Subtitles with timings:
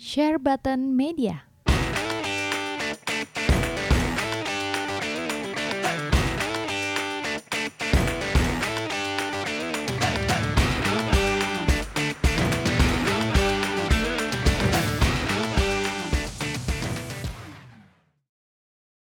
[0.00, 1.44] Share Button Media.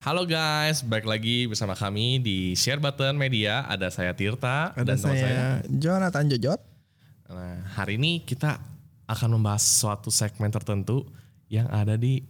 [0.00, 3.68] Halo guys, balik lagi bersama kami di Share Button Media.
[3.68, 5.12] Ada saya Tirta Ada dan saya.
[5.12, 6.60] saya Jonathan Jojot.
[7.28, 8.75] Nah, hari ini kita
[9.06, 11.06] akan membahas suatu segmen tertentu
[11.46, 12.26] yang ada di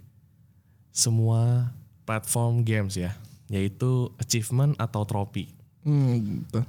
[0.92, 1.72] semua
[2.04, 3.12] platform games ya,
[3.48, 5.52] yaitu achievement atau trofi.
[5.84, 6.60] Hmm, gitu.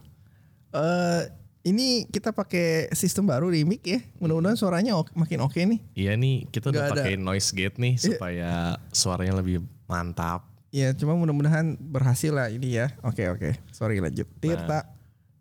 [0.74, 1.22] Eh,
[1.64, 4.00] ini kita pakai sistem baru remix ya.
[4.20, 5.80] Mudah-mudahan suaranya ok- makin oke nih.
[5.96, 7.02] Iya nih, kita udah Nggak ada.
[7.04, 8.52] pakai noise gate nih supaya
[8.92, 10.48] suaranya lebih mantap.
[10.68, 12.92] Ya, cuma mudah-mudahan berhasil lah ini ya.
[13.00, 13.56] Oke, oke.
[13.72, 14.28] Sorry lanjut.
[14.40, 14.97] Tirta.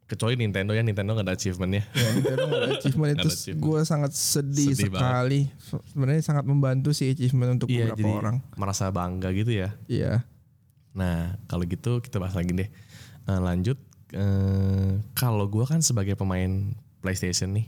[0.06, 1.82] Kecuali Nintendo ya, Nintendo nggak ada achievementnya.
[1.90, 3.58] Ya, Nintendo nggak ada achievement itu achievement.
[3.60, 5.40] gue sangat sedih, Sedih sekali.
[5.58, 8.36] Se- Sebenarnya sangat membantu sih achievement untuk Iya, beberapa jadi orang.
[8.54, 9.74] merasa bangga gitu ya.
[9.86, 10.22] Iya.
[10.92, 12.70] Nah, kalau gitu kita bahas lagi deh.
[13.26, 13.74] Eh, lanjut,
[14.10, 17.66] eh, kalau gue kan sebagai pemain PlayStation nih,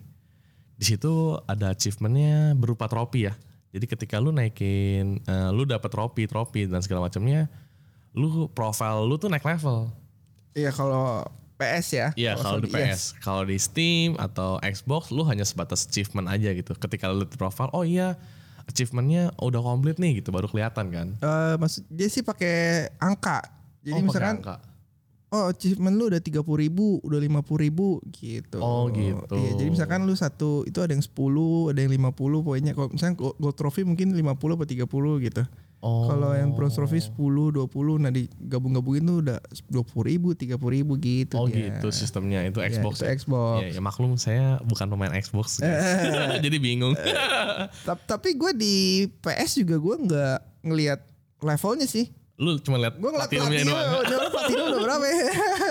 [0.73, 1.11] di situ
[1.43, 3.35] ada achievementnya berupa trofi ya.
[3.69, 7.51] Jadi ketika lu naikin, eh, lu dapet trofi, trofi dan segala macamnya,
[8.15, 9.91] lu profile lu tuh naik level.
[10.55, 11.27] Iya kalau
[11.59, 12.07] PS ya.
[12.15, 12.87] Iya kalau di Sony, yes.
[12.87, 16.73] PS, kalau di Steam atau Xbox, lu hanya sebatas achievement aja gitu.
[16.73, 18.15] Ketika lu lihat profile, oh iya
[18.65, 21.09] achievementnya udah komplit nih gitu, baru kelihatan kan.
[21.19, 23.41] Eh, maksud dia sih pakai angka.
[23.81, 24.57] Jadi Oh, misalkan angka.
[25.29, 28.61] oh achievement lu udah tiga puluh ribu, udah lima puluh ribu gitu.
[28.61, 29.33] Oh, gitu.
[29.33, 32.73] Iya, jadi misalkan lu satu itu ada yang 10, ada yang 50 poinnya.
[32.77, 34.85] Kalau misalkan gold, trophy mungkin 50 atau 30
[35.25, 35.43] gitu.
[35.79, 36.05] Oh.
[36.05, 41.35] Kalau yang bronze trophy 10, 20, nah digabung-gabungin tuh udah 20 ribu, 30 ribu gitu.
[41.35, 41.71] Oh dia.
[41.71, 42.99] gitu sistemnya itu Ya, Xbox.
[42.99, 43.11] itu ya?
[43.15, 43.59] Xbox.
[43.61, 45.63] Ya, ya maklum saya bukan pemain Xbox.
[46.45, 46.99] Jadi bingung.
[47.81, 48.77] Ta- Tapi gue di
[49.17, 51.01] PS juga gue nggak ngelihat
[51.39, 52.11] levelnya sih.
[52.37, 53.99] lu cuma lihat Gue ngeliat platinumnya platinum, doang.
[54.01, 55.19] udah platinum udah berapa ya?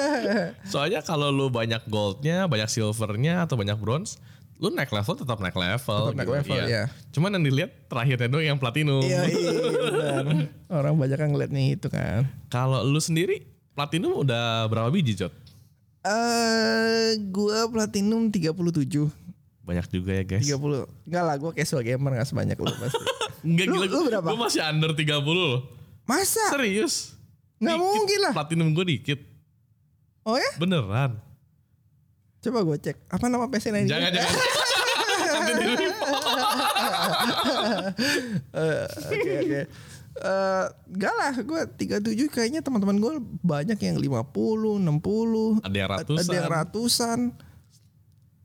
[0.71, 4.19] Soalnya kalau lu banyak goldnya, banyak silvernya atau banyak bronze,
[4.57, 6.01] lu naik level tetap naik level.
[6.09, 6.89] Tetap naik level, iya.
[7.09, 9.01] Cuman yang dilihat terakhirnya doang yang platinum.
[9.01, 9.51] Iya iya
[9.85, 10.23] benar.
[10.67, 12.25] Orang banyak yang ngeliat nih itu kan.
[12.47, 15.33] Kalau lu sendiri platinum udah berapa biji Jot?
[16.01, 19.11] Eh, gua platinum 37.
[19.61, 20.47] Banyak juga ya guys.
[20.47, 20.87] 30.
[21.05, 23.03] Enggak lah, gua casual gamer enggak sebanyak lu pasti.
[23.45, 23.85] Enggak gila.
[23.85, 24.25] lu berapa?
[24.25, 25.61] Gue masih under 30 loh.
[26.03, 26.41] Masa?
[26.49, 27.13] Serius.
[27.61, 27.85] Nggak Dikit.
[27.85, 28.33] mungkin lah.
[28.33, 29.19] Platinum gue dikit.
[30.25, 30.51] Oh ya?
[30.57, 31.21] Beneran.
[32.47, 32.95] Coba gua cek.
[33.11, 33.91] Apa nama PC ini?
[33.91, 34.35] Jangan jangan.
[39.11, 39.61] Oke oke.
[40.17, 41.61] Eh, enggak lah, gue
[41.93, 43.13] 37 kayaknya teman-teman gue
[43.45, 46.25] banyak yang 50, 60, Ada yang ratusan.
[46.25, 47.19] ada yang ratusan.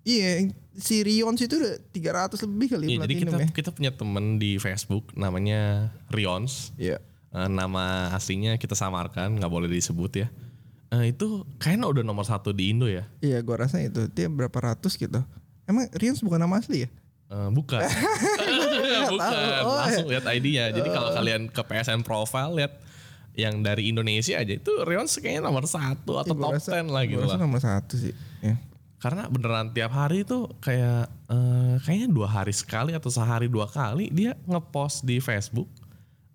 [0.05, 3.47] Iya, si Rion itu udah 300 lebih kali Iya, jadi kita ya.
[3.49, 6.77] kita punya temen di Facebook namanya Rions.
[6.77, 7.01] Iya.
[7.33, 10.29] Eh, nama aslinya kita samarkan, nggak boleh disebut ya.
[10.93, 13.09] Eh, itu kayaknya udah nomor satu di Indo ya.
[13.19, 15.25] Iya, gua rasa itu dia berapa ratus gitu.
[15.65, 16.89] Emang Rion bukan nama asli ya?
[17.33, 17.81] Eh, bukan.
[19.13, 19.63] bukan.
[19.65, 20.69] Oh, Langsung lihat ID-nya.
[20.71, 22.73] Jadi kalau kalian ke PSN profile lihat
[23.33, 27.03] yang dari Indonesia aja itu Rions kayaknya nomor satu atau Iya, top rasa- 10 lah
[27.09, 27.39] gitu lah.
[27.41, 28.13] nomor satu sih.
[28.45, 28.61] Ya.
[29.01, 34.13] Karena beneran tiap hari tuh kayak eh, kayaknya dua hari sekali atau sehari dua kali
[34.13, 35.67] dia ngepost di Facebook.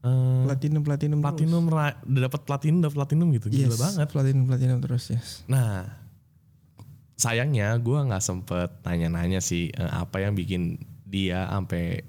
[0.01, 3.57] Eh, Platinum platinum platinum udah dapat platinum dapat platinum gitu terus.
[3.57, 5.41] gila Yes, banget Platinum platinum terus yes.
[5.45, 5.87] nah
[7.17, 12.05] sayangnya gue nggak sempet nanya-nanya sih eh, apa yang bikin dia sampai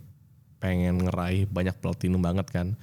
[0.59, 2.77] pengen ngeraih banyak platinum banget kan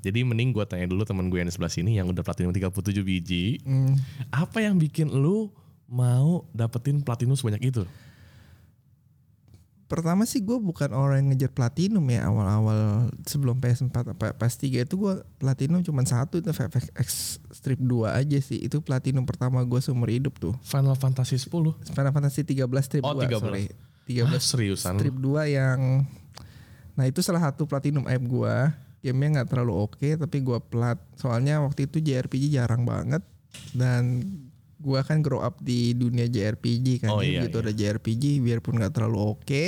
[0.00, 2.70] jadi mending gue tanya dulu temen gue yang di sebelah sini yang udah platinum 37
[3.02, 3.98] biji Hmm.
[4.30, 5.50] apa yang bikin lu
[5.86, 7.82] mau dapetin platinum sebanyak itu
[9.86, 14.94] Pertama sih gue bukan orang yang ngejar platinum ya awal-awal sebelum PS4 apa PS3 itu
[14.98, 18.58] gue platinum cuma satu itu FFX strip 2 aja sih.
[18.58, 20.58] Itu platinum pertama gue seumur hidup tuh.
[20.66, 21.54] Final Fantasy 10
[21.86, 23.38] Final Fantasy 13 strip Oh, 2 13.
[23.38, 23.64] sorry.
[23.70, 24.98] Ah, 13 seriusan lu?
[24.98, 26.02] strip 2 yang
[26.96, 28.54] nah itu salah satu platinum app gue
[29.02, 30.98] gamenya nggak terlalu oke tapi gue plat.
[31.14, 33.22] Soalnya waktu itu JRPG jarang banget.
[33.70, 34.18] Dan
[34.86, 37.64] gue kan grow up di dunia JRPG kan Oh, Jadi iya, gitu iya.
[37.64, 39.64] ada JRPG biarpun nggak terlalu oke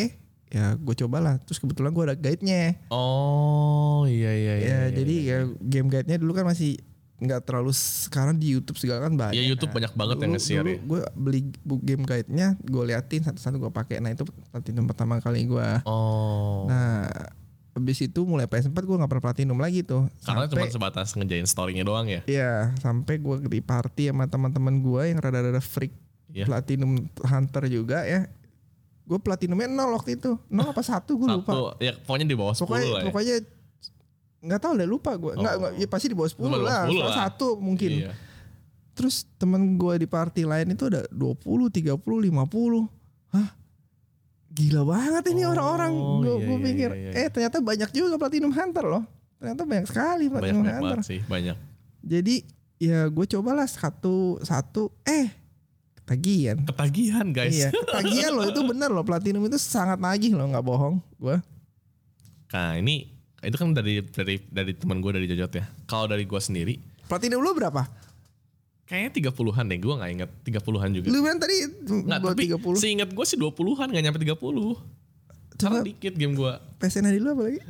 [0.48, 5.14] ya gue cobalah terus kebetulan gue ada guide-nya oh iya iya iya, ya iya, jadi
[5.18, 5.36] iya.
[5.42, 6.78] ya game guide-nya dulu kan masih
[7.18, 9.82] nggak terlalu sekarang di YouTube segala kan banyak Ya, YouTube kan.
[9.82, 10.78] banyak banget yang nge-share ya.
[10.78, 11.40] gue beli
[11.82, 17.10] game guide-nya gue liatin satu-satu gue pakai nah itu platinum pertama kali gue oh Nah,
[17.78, 20.10] habis itu mulai PS4 gue nggak pernah platinum lagi tuh.
[20.20, 22.20] Karena cuma Sampai sebatas ngejain story-nya doang ya.
[22.24, 25.94] Iya, sampai gue di party sama teman-teman gue yang rada-rada freak
[26.28, 26.44] Iya.
[26.44, 28.28] platinum hunter juga ya.
[29.02, 30.36] Gue platinumnya nol waktu itu.
[30.46, 31.78] Nol apa satu gue lupa.
[31.78, 33.06] Ya pokoknya di bawah 10 Pokoknya lah ya.
[33.06, 33.36] pokoknya
[34.40, 35.32] nggak tahu deh lupa gue.
[35.34, 35.58] Nggak, Oh.
[35.58, 36.82] nggak, ya pasti di bawah 10 Di bawah lah.
[36.84, 37.16] 10 Salah lah.
[37.24, 37.90] satu mungkin.
[37.96, 38.12] Iya.
[38.92, 42.90] Terus temen gue di party lain itu ada 20, 30, 50.
[43.30, 43.48] Hah?
[44.58, 45.92] Gila banget ini Oh, orang-orang.
[45.94, 47.22] Gue iya, iya, pikir, iya, iya.
[47.22, 49.04] eh ternyata banyak juga Platinum Hunter loh.
[49.38, 50.98] Ternyata banyak sekali Banyak, Platinum banyak Hunter.
[50.98, 51.56] banget sih, banyak.
[52.02, 52.34] Jadi
[52.78, 55.30] ya gue cobalah satu satu eh
[55.94, 56.58] ketagihan.
[56.66, 57.54] Ketagihan guys.
[57.54, 61.38] Iya, ketagihan loh itu bener loh Platinum itu sangat nagih loh nggak bohong gue.
[62.50, 63.06] Nah ini
[63.38, 65.64] itu kan dari dari dari teman gue dari Jojot ya.
[65.86, 66.74] Kalau dari gue sendiri,
[67.06, 67.86] Platinum lu berapa?
[68.88, 69.78] Kayaknya 30-an deh.
[69.78, 71.06] Gue nggak inget 30-an juga.
[71.06, 72.74] Lu bilang tadi Nggak, tapi 30.
[72.74, 74.32] seingat gue sih 20-an gak nyampe 30.
[75.58, 76.52] Karena Coba dikit game gue.
[76.78, 77.60] PSN di lu apa lagi?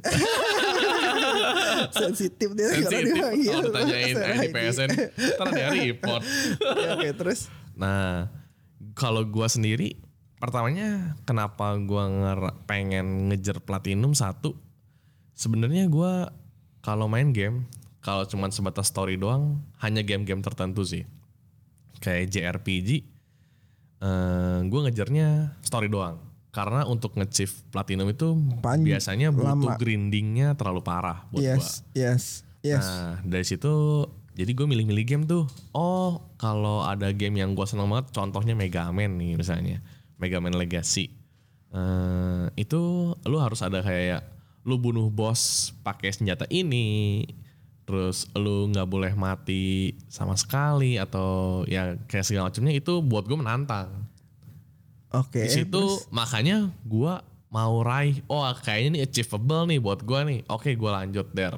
[1.90, 4.52] Sensitif dia Sensitif kalau ditanyain Masalah ID ID.
[4.54, 4.88] PSN.
[5.16, 6.22] Ntar ada report.
[6.78, 7.40] Ya, Oke terus.
[7.74, 8.28] Nah,
[8.92, 9.98] kalau gua sendiri
[10.36, 14.54] pertamanya kenapa gua nger- pengen ngejar platinum satu
[15.32, 16.30] sebenarnya gua
[16.78, 17.66] kalau main game
[18.08, 21.04] kalau cuman sebatas story doang hanya game-game tertentu sih
[22.00, 23.04] kayak JRPG
[24.00, 26.16] eh gue ngejarnya story doang
[26.48, 28.32] karena untuk nge-achieve platinum itu
[28.64, 29.76] Pan- biasanya butuh lama.
[29.76, 31.44] grindingnya terlalu parah buat.
[31.44, 32.22] Yes, yes,
[32.64, 32.80] yes.
[32.80, 33.70] Nah dari situ
[34.32, 35.44] jadi gue milih-milih game tuh.
[35.76, 39.82] Oh kalau ada game yang gue seneng banget, contohnya Mega Man nih misalnya,
[40.16, 41.10] Mega Man Legacy.
[41.74, 44.22] Eh, itu lu harus ada kayak
[44.62, 47.26] lu bunuh bos pakai senjata ini,
[47.88, 53.38] terus lu nggak boleh mati sama sekali atau ya kayak segala macamnya itu buat gue
[53.40, 53.88] menantang.
[55.08, 55.48] Oke.
[55.48, 56.04] Di situ terus.
[56.12, 60.44] makanya gua mau raih, oh kayaknya ini achievable nih buat gua nih.
[60.52, 61.56] Oke, gua lanjut der.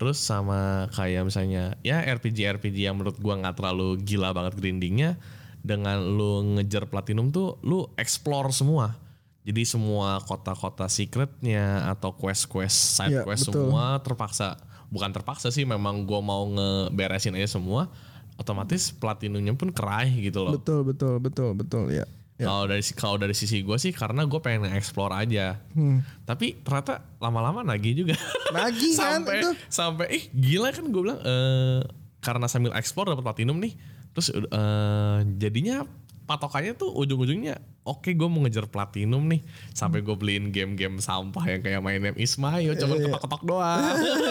[0.00, 5.20] Terus sama kayak misalnya ya RPG RPG yang menurut gua nggak terlalu gila banget grindingnya
[5.60, 8.96] dengan lu ngejar platinum tuh lu explore semua.
[9.42, 13.68] Jadi semua kota-kota secretnya atau quest-quest side Iya, quest betul.
[13.68, 14.54] semua terpaksa
[14.92, 17.88] bukan terpaksa sih memang gua mau ngeberesin aja semua
[18.36, 20.56] otomatis platinumnya pun keraih gitu loh.
[20.56, 22.04] Betul, betul, betul, betul ya.
[22.40, 22.48] Ya.
[22.48, 25.62] Kalau dari kalau dari sisi gue sih karena gue pengen explore aja.
[25.76, 26.02] Hmm.
[26.26, 28.18] Tapi ternyata lama-lama nagih juga.
[28.50, 29.50] Nagih kan sampai itu.
[29.70, 31.86] sampai ih gila kan gue bilang eh
[32.18, 33.76] karena sambil explore dapat platinum nih.
[34.16, 35.86] Terus eh jadinya
[36.22, 39.42] patokannya tuh ujung-ujungnya oke gue mau ngejar platinum nih
[39.74, 43.10] sampai gue beliin game-game sampah yang kayak My Name Is Mayo cuma Iya.
[43.10, 43.82] ketok-ketok doang.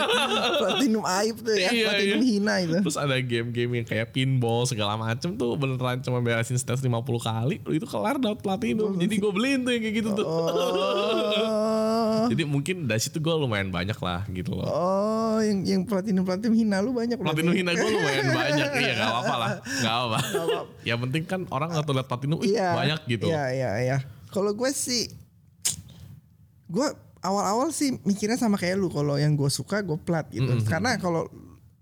[0.62, 2.28] Platinum aib tuh ya, Iya, platinum iya.
[2.32, 2.76] hina itu.
[2.80, 7.60] Terus ada game-game yang kayak pinball segala macem tuh beneran cuma beresin stats 50 kali
[7.60, 8.96] itu kelar dapat platinum.
[8.96, 10.26] Jadi gue beliin tuh yang kayak gitu tuh.
[10.26, 11.71] Oh.
[12.32, 14.64] Jadi mungkin dari situ gue lumayan banyak lah gitu loh.
[14.64, 17.16] Oh, yang yang platinum platinum hina lu banyak.
[17.16, 18.68] Platinum hina gue lumayan banyak.
[18.74, 19.50] Iya gak apa-apa lah.
[19.60, 20.20] Gak apa.
[20.82, 22.70] Yang penting kan orang atau lihat platinum ih, Iya.
[22.72, 23.28] banyak gitu.
[23.28, 23.98] Iya, iya, iya.
[24.28, 25.12] Kalau gue sih
[26.68, 26.88] gue
[27.20, 30.48] awal-awal sih mikirnya sama kayak lu kalau yang gue suka gue plat gitu.
[30.64, 31.28] Karena kalau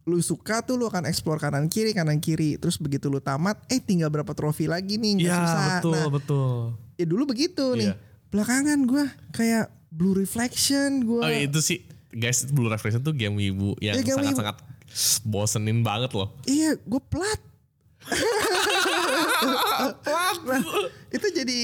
[0.04, 3.78] lu suka tuh lu akan explore kanan kiri kanan kiri terus begitu lu tamat eh
[3.78, 6.54] tinggal berapa trofi lagi nih nggak Iya susah betul nah betul.
[6.98, 8.02] ya dulu begitu nih Iya.
[8.34, 13.78] belakangan gue kayak blue reflection gue Oh itu sih guys Blue Reflection tuh game wibu
[13.78, 14.34] yang Iya, game wibu.
[14.34, 14.58] sangat-sangat
[15.24, 16.34] bosenin banget loh.
[16.44, 17.38] iya gue plat
[20.42, 20.62] Nah,
[21.10, 21.60] itu jadi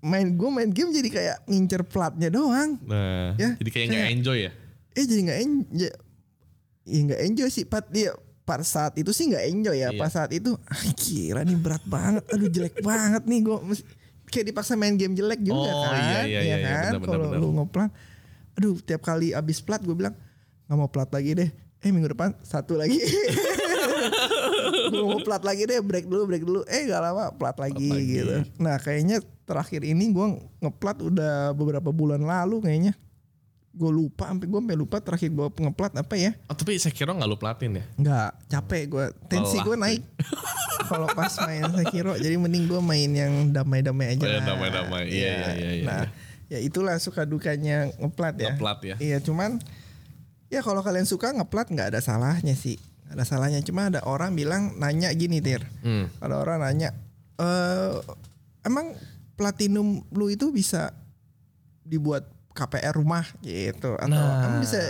[0.00, 4.38] main gue main game jadi kayak ngincer platnya doang Nah, Ya, jadi kayak nggak enjoy
[4.40, 4.52] ya.
[4.90, 5.90] eh jadi nggak enjoy
[6.82, 8.10] ya nggak enjoy sih pat dia
[8.42, 9.96] pada saat itu sih nggak enjoy ya Iya.
[9.96, 13.56] pas saat itu ah, kira nih berat banget aduh jelek banget nih gue
[14.30, 15.98] kayak dipaksa main game jelek juga Oh, kan.
[15.98, 16.92] iya, iya, ya iya, iya, kan?
[16.96, 17.88] Benar, benar, kalau lu ngeplan
[18.50, 20.12] aduh tiap kali abis plat gue bilang
[20.64, 21.50] nggak mau plat lagi deh.
[21.80, 23.00] Eh minggu depan satu lagi.
[24.90, 26.60] Gue mau plat lagi deh break dulu break dulu.
[26.66, 28.20] Eh gak lama plat lagi, lagi.
[28.20, 28.36] gitu.
[28.58, 30.26] Nah kayaknya terakhir ini gue
[30.60, 32.92] ngeplat udah beberapa bulan lalu kayaknya
[33.70, 37.28] gue lupa sampai gue sampai lupa terakhir gue ngeplat apa ya Oh, tapi Sekiro nggak
[37.28, 37.84] lu platin ya?
[37.94, 40.02] nggak capek gue tensi gue naik
[40.90, 44.42] kalau pas main Sekiro jadi mending gue main yang damai-damai aja Oh, lah.
[44.44, 45.02] damai-damai.
[45.06, 46.04] Iya, iya, iya, iya, nah
[46.46, 48.94] ya itulah suka dukanya ngeplat ya Ngeplat ya.
[48.98, 49.62] iya cuman
[50.50, 52.74] ya kalau kalian suka ngeplat nggak ada salahnya sih
[53.06, 56.10] ada salahnya cuma ada orang bilang nanya gini tir Hmm.
[56.18, 56.90] ada orang nanya
[57.36, 57.94] eh
[58.60, 58.98] emang
[59.34, 60.90] platinum lu itu bisa
[61.80, 64.46] dibuat KPR rumah gitu atau Nah.
[64.46, 64.80] emang bisa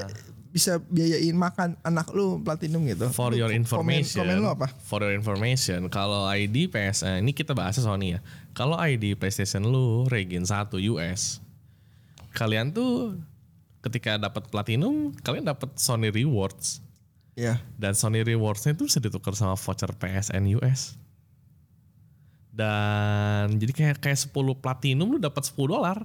[0.51, 4.67] bisa biayain makan anak lu platinum gitu For Lu your komen- information, komen, lu apa
[4.83, 8.21] For your information, kalau ID PSN ini kita bahas Sony ya.
[8.51, 11.39] Kalau ID PlayStation lu Regen 1 US,
[12.33, 13.15] kalian tuh
[13.81, 16.83] ketika dapat platinum, kalian dapat Sony Rewards
[17.39, 20.99] ya dan Sony Rewardsnya itu bisa ditukar sama voucher PSN US.
[22.51, 25.99] Dan jadi kayak kayak 10 platinum lu dapat 10 dolar.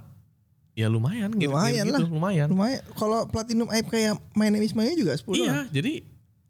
[0.76, 1.48] Ya lumayan gitu.
[1.48, 2.00] Lumayan gitu, lah.
[2.04, 2.46] lumayan.
[2.46, 2.80] Lumayan.
[2.92, 5.66] Kalau platinum app kayak My Name is Maya juga 10 Iya, dolar.
[5.72, 5.94] jadi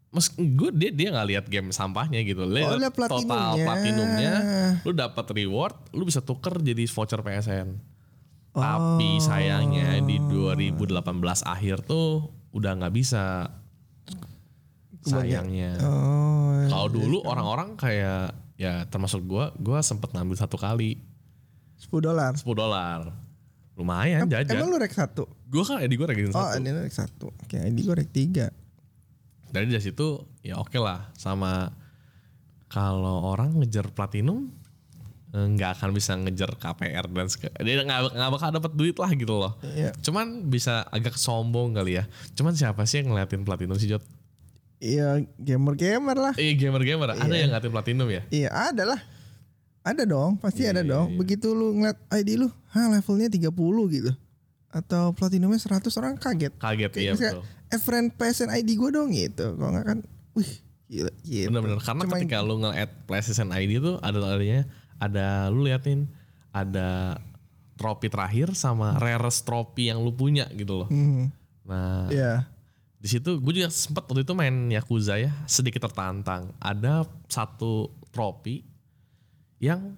[0.07, 2.43] Mas gue dia dia nggak lihat game sampahnya gitu.
[2.43, 4.33] Lihat Oh, lihat total platinumnya.
[4.83, 7.79] lu dapat reward, lu bisa tuker jadi voucher PSN.
[8.51, 9.21] Tapi Oh.
[9.21, 10.83] sayangnya di 2018
[11.41, 13.51] akhir tuh udah nggak bisa.
[15.03, 15.79] Sayangnya.
[15.81, 16.67] Oh.
[16.67, 20.99] Kalau dulu orang-orang kayak ya termasuk gua, gua sempet ngambil satu kali
[21.77, 22.33] 10 dolar.
[22.33, 22.99] 10 dolar.
[23.77, 24.57] Lumayan jajan.
[24.57, 25.29] Emang lu rek satu?
[25.45, 26.57] Gua kan ID gua regisin Oh, satu.
[26.57, 27.27] ini rek satu.
[27.29, 28.49] Oke, ID gue rek tiga.
[29.47, 31.71] Dari dari situ ya oke lah sama
[32.67, 34.51] kalau orang ngejar platinum
[35.31, 37.27] eh, nggak akan bisa ngejar KPR dan
[37.63, 39.55] dia nggak nggak bakal dapat duit lah gitu loh.
[39.63, 39.95] Iya.
[40.01, 42.03] Cuman bisa agak sombong kali ya.
[42.33, 44.03] Cuman siapa sih yang ngeliatin platinum sih Jot?
[44.77, 46.33] Iya, gamer-gamer lah.
[46.35, 48.21] Eh gamer-gamer ada yang ngeliatin platinum ya?
[48.29, 48.99] Iya, ada lah.
[49.81, 51.07] Ada dong, pasti ada Iya, dong.
[51.09, 51.17] iya.
[51.17, 53.49] Begitu lu ngeliat ID lu, ha levelnya 30
[53.91, 54.11] gitu.
[54.69, 56.53] Atau platinumnya 100 orang kaget.
[56.55, 57.43] Kaget Kayak iya misalnya, betul.
[57.67, 59.45] Eh friend PSN ID gue dong gitu.
[59.53, 59.99] Kalau nggak kan,
[60.33, 60.51] wih
[60.87, 61.47] gila gitu.
[61.49, 64.61] Bener-bener karena Cuma- ketika lu nge-add PlayStation ID tuh ada adanya
[64.97, 66.07] ada lu liatin
[66.49, 67.19] ada
[67.75, 70.87] trofi terakhir sama rarest trofi yang lu punya gitu loh.
[70.87, 71.29] Hmm,
[71.61, 72.47] Nah, Iya.
[72.97, 78.63] di situ gue juga sempet waktu itu main Yakuza ya sedikit tertantang ada satu trofi
[79.59, 79.93] yang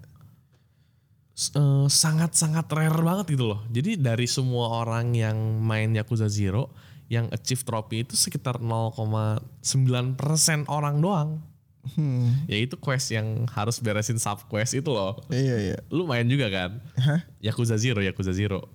[1.56, 3.60] eh, sangat-sangat rare banget gitu loh.
[3.72, 6.72] Jadi dari semua orang yang main Yakuza Zero
[7.10, 9.42] yang achieve trofi itu sekitar 0,9%
[10.70, 11.30] orang doang.
[11.96, 15.18] Hmm, yaitu quest yang harus beresin sub quest itu loh.
[15.32, 15.78] Iya iya.
[15.90, 16.78] lu main juga kan?
[17.00, 17.24] Hah?
[17.42, 18.68] Yakuza Zero Yakuza Zero.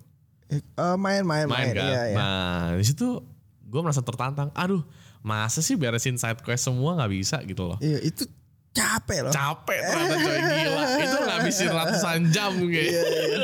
[0.51, 0.61] Eh,
[0.99, 1.85] main main main main, kan?
[1.85, 2.15] Iya iya.
[2.17, 3.23] nah di situ
[3.65, 4.51] gue merasa tertantang.
[4.57, 4.83] Aduh
[5.25, 7.77] masa sih beresin side quest semua nggak bisa gitu loh?
[7.81, 8.29] Iya, itu
[8.75, 9.31] capek loh.
[9.31, 13.37] capek ternyata coy gila itu ngabisin ratusan jam kayak Iya, iya.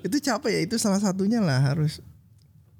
[0.00, 1.98] itu capek ya, itu salah satunya lah harus.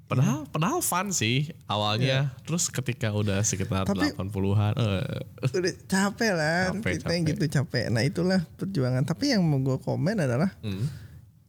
[0.07, 5.19] padahal padahal fun sih awalnya terus ketika udah sekitar Tapi- 80-an eh,
[5.51, 7.27] Udah capek lah, Capek, kita capek.
[7.27, 7.83] gitu capek.
[7.89, 9.03] Nah itulah perjuangan.
[9.03, 10.87] Tapi yang mau gue komen adalah hmm.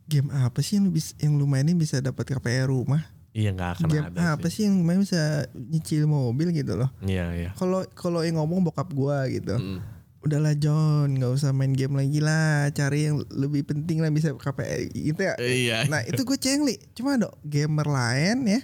[0.05, 3.07] game apa sih yang lu bisa yang lu mainin bisa dapat KPR rumah?
[3.31, 5.23] iya nggak akan game ada apa sih sih yang main bisa
[5.55, 6.91] nyicil mobil gitu loh?
[7.01, 9.55] iya iya Kalau kalau yang ngomong bokap gua gitu.
[9.55, 9.79] Mm.
[10.19, 14.91] Udahlah John, nggak usah main game lagi lah, cari yang lebih penting lah bisa KPR
[14.91, 15.35] gitu ya.
[15.39, 16.75] iya Nah itu gue cengli.
[16.91, 18.61] Cuma ada gamer lain ya,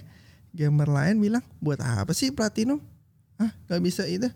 [0.51, 2.83] gamer lain bilang buat apa sih platinum?
[3.39, 4.27] Ah nggak bisa itu.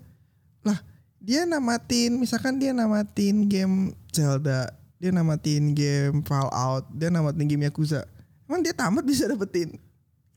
[0.63, 0.79] Lah
[1.19, 8.07] dia namatin, misalkan dia namatin game Zelda, dia namatin game Fallout, dia namatin game Yakuza.
[8.47, 9.75] Emang dia tamat bisa dapetin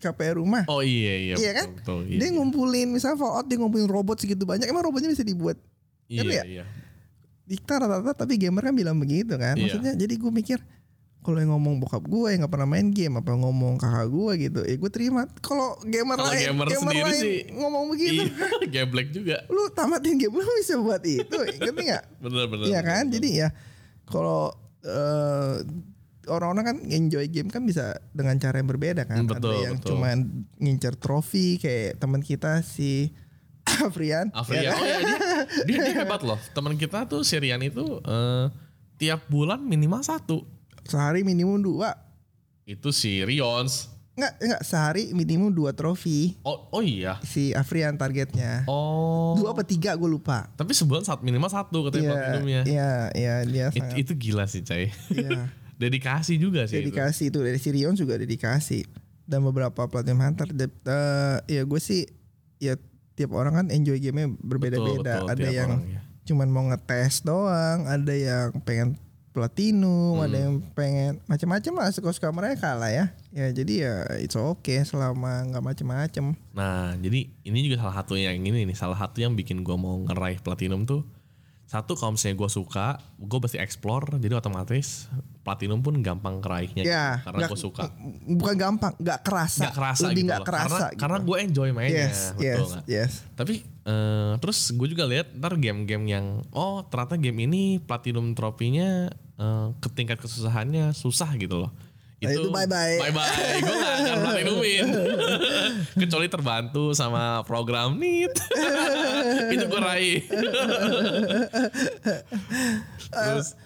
[0.03, 0.67] KPR rumah?
[0.67, 1.67] oh iya iya Iya betul, kan?
[1.79, 2.35] betul, iya, dia iya.
[2.35, 5.55] ngumpulin misalnya Fallout dia ngumpulin robot segitu banyak, emang robotnya bisa dibuat
[6.21, 6.45] iya, ya?
[6.45, 6.65] iya.
[7.49, 9.63] dikta rata-rata tapi gamer kan bilang begitu kan Iya.
[9.65, 10.59] maksudnya jadi gue mikir
[11.23, 14.61] kalau yang ngomong bokap gue yang nggak pernah main game apa ngomong kakak gue gitu
[14.67, 19.07] ya gue terima kalau gamer Kalau lain gamer sendiri lain sih, ngomong begitu iya gameplay
[19.07, 23.15] juga lu tamatin game lu bisa buat itu ngerti nggak bener bener iya kan bener.
[23.15, 23.49] jadi ya
[24.11, 24.51] kalau
[24.83, 25.57] eh,
[26.27, 29.89] orang-orang kan enjoy game kan bisa dengan cara yang berbeda kan betul, ada yang betul.
[29.95, 30.17] cuman
[30.59, 33.11] ngincer trofi kayak teman kita si
[33.85, 34.63] Afrian Afrian.
[34.65, 34.77] ya kan?
[34.77, 35.19] Oh iya dia,
[35.67, 36.39] dia, dia hebat loh.
[36.51, 38.47] Teman kita tuh Sirian itu eh,
[38.97, 40.45] tiap bulan minimal satu.
[40.83, 41.95] sehari minimum dua
[42.63, 43.87] Itu si Rions.
[44.13, 47.17] Enggak, enggak sehari minimum dua trofi Oh oh iya.
[47.23, 48.67] si Afrian targetnya.
[48.67, 49.33] Oh.
[49.35, 50.51] Dua apa tiga gue lupa.
[50.53, 52.61] Tapi sebulan saat minimal satu katanya Iya, platinumnya.
[52.65, 54.91] iya, iya dia It- sangat itu gila sih, Cai.
[55.09, 55.49] iya.
[55.81, 56.79] Dedikasi juga sih.
[56.79, 56.93] itu.
[56.93, 58.85] dedikasi itu dari Sirion juga dedikasi
[59.25, 60.47] dan beberapa platinum hunter.
[60.47, 62.05] De- eh, ya gue sih
[62.59, 62.77] ya
[63.15, 65.29] tiap orang kan enjoy gamenya berbeda-beda.
[65.29, 66.01] Ada yang orang, ya.
[66.25, 68.97] cuman mau ngetes doang, ada yang pengen
[69.33, 70.45] platinum, ada Hmm.
[70.45, 73.05] yang pengen macam-macam lah suka-suka mereka lah ya.
[73.33, 76.37] Ya jadi ya it's okay selama nggak macam-macam.
[76.53, 79.97] Nah, jadi ini juga salah satu yang ini nih, salah satu yang bikin gua mau
[80.05, 81.01] ngeraih platinum tuh
[81.73, 82.87] satu kalau misalnya gue suka,
[83.17, 85.09] gue pasti explore, jadi otomatis
[85.41, 87.83] platinum pun gampang ngeraihnya Ya, gitu, karena nggak- gue suka.
[88.29, 89.63] Bukan gampang, nggak kerasa.
[89.65, 90.47] Gak kerasa Lebih gitu nggak loh.
[90.47, 90.69] kerasa.
[90.69, 91.01] karena, gitu.
[91.01, 92.85] karena gue enjoy mainnya, yes, betul yes, nggak?
[92.87, 93.13] yes.
[93.33, 99.09] Tapi eh, terus gue juga lihat ntar game-game yang oh ternyata game ini platinum tropinya
[99.35, 101.73] eh, ke tingkat kesusahannya susah gitu loh.
[102.23, 102.97] Nah, itu bye-bye.
[103.01, 103.59] Bye bye.
[103.59, 104.85] Gue gak akan platinumin.
[106.01, 108.35] Kecuali terbantu sama program NIT.
[109.55, 110.19] itu gue raih.
[113.13, 113.59] terus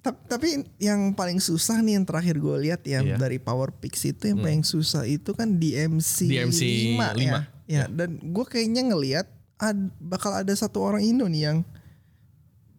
[0.00, 3.16] Ta- Tapi yang paling susah nih yang terakhir gue lihat yang Iya.
[3.18, 3.22] Hmm.
[3.22, 6.60] dari Power Pix itu yang paling susah itu kan DMC, DMC
[6.94, 7.10] 5 ya.
[7.12, 7.40] lima.
[7.66, 9.26] Ya, dan gue kayaknya ngelihat
[9.58, 11.58] ad- bakal ada satu orang Indo nih yang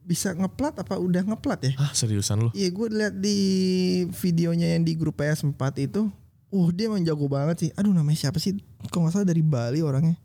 [0.07, 1.71] bisa ngeplat apa udah ngeplat ya?
[1.75, 2.49] Hah seriusan lu?
[2.55, 3.37] Iya gue lihat di
[4.15, 6.07] videonya yang di grup PS4 itu,
[6.47, 7.69] uh dia emang jago banget sih.
[7.75, 8.55] Aduh namanya siapa sih?
[8.87, 10.15] Kok nggak salah dari Bali orangnya.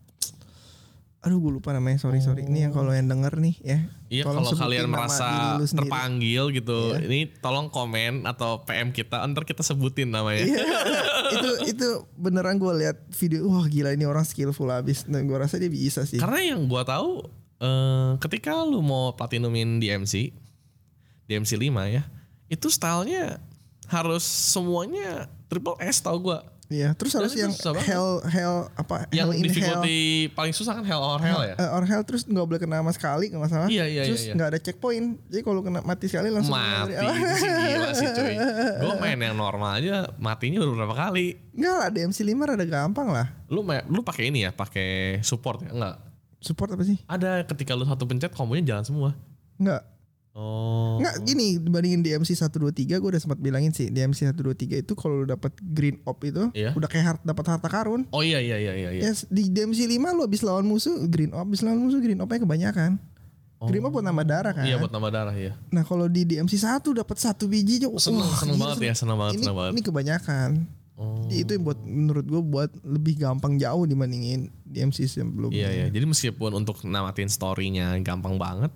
[1.23, 2.43] Aduh gue lupa namanya sorry sorry.
[2.43, 3.79] Ini yang kalau yang denger nih ya.
[4.07, 7.07] Iya kalau kalian merasa terpanggil gitu, Iya.
[7.07, 10.43] ini tolong komen atau PM kita, ntar kita sebutin namanya.
[10.43, 10.63] Iya,
[11.35, 15.55] itu itu beneran gue lihat video wah gila ini orang skillful abis dan gue rasa
[15.59, 17.23] dia bisa sih Karena yang gua tahu
[17.61, 20.31] eh, ketika lu mau platinumin DMC,
[21.27, 22.03] DMC 5 ya,
[22.49, 23.41] itu stylenya
[23.89, 26.53] harus semuanya triple S tau gua.
[26.73, 27.53] Iya, terus harus yang
[27.85, 30.01] hell hell apa Yang hell in hell difficulty
[30.33, 31.55] paling susah kan Hell or Hell ya?
[31.59, 33.67] Eh, or hell terus nggak boleh kena sama sekali nggak masalah.
[33.69, 34.33] Iya, iya, Terus iya, iya.
[34.33, 35.07] nggak ada checkpoint.
[35.29, 37.05] Jadi kalau kena mati sekali langsung Mati dari
[37.37, 38.35] sih gila sih cuy.
[38.79, 41.27] Gue main yang normal aja matinya baru berapa kali.
[41.53, 43.27] Enggak lah, DMC 5 rada gampang lah.
[43.53, 45.69] Lu lu pakai ini ya, pakai support ya?
[45.69, 46.12] Enggak.
[46.43, 46.99] Support apa sih?
[47.07, 49.09] Ada ketika lu satu pencet kombonya jalan semua.
[49.55, 49.87] Enggak.
[50.33, 50.97] Oh.
[50.97, 55.25] Enggak gini dibandingin DMC 123 gue udah sempat bilangin sih DMC 123 itu kalau lu
[55.29, 56.73] dapat green op itu Iya.
[56.73, 58.09] udah kayak hart, dapat harta karun.
[58.09, 58.89] Oh iya iya iya iya.
[58.97, 59.01] iya.
[59.07, 62.41] Ya di DMC 5 lu habis lawan musuh green op, habis lawan musuh green opnya
[62.41, 62.97] kebanyakan.
[63.63, 64.65] Green op buat nambah darah kan.
[64.65, 65.53] Iya buat nambah darah ya.
[65.69, 67.87] Nah kalau di DMC 1 dapat satu biji aja.
[68.01, 69.71] Seneng, wah, seneng banget ya, seneng banget, ini, seneng banget.
[69.71, 70.49] Ini kebanyakan.
[70.93, 71.25] Oh.
[71.25, 75.65] Jadi Itu yang buat menurut gue buat lebih gampang jauh dibandingin DMC sebelumnya.
[75.65, 75.85] Iya iya.
[75.89, 78.69] Jadi meskipun untuk namatin storynya gampang banget.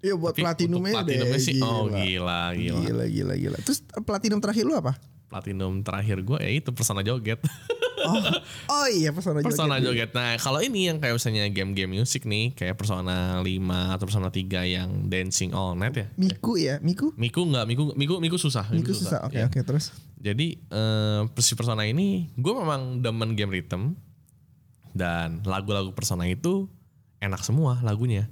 [0.00, 1.68] Iya buat Tapi platinumnya untuk deh, platinumnya sih gila.
[1.68, 2.80] oh gila gila.
[2.86, 3.58] Gila gila gila.
[3.66, 4.96] Terus eh, platinum terakhir lu apa?
[5.28, 7.42] Platinum terakhir gue ya itu Persona Joget.
[7.98, 8.14] Oh,
[8.78, 9.50] oh iya Persona Joget.
[9.52, 10.10] Persona Joget.
[10.14, 12.54] Nah kalau ini yang kayak misalnya game-game musik nih.
[12.54, 13.44] Kayak Persona 5
[13.98, 16.06] atau Persona 3 yang Dancing All Night ya.
[16.14, 17.12] Miku ya, Miku.
[17.18, 18.70] Miku enggak, Miku Miku Miku susah.
[18.70, 19.26] Miku susah.
[19.26, 19.92] Oke oke terus.
[20.18, 23.94] Jadi eh si Persona ini gue memang demen game rhythm
[24.96, 26.66] dan lagu-lagu Persona itu
[27.22, 28.26] enak semua lagunya.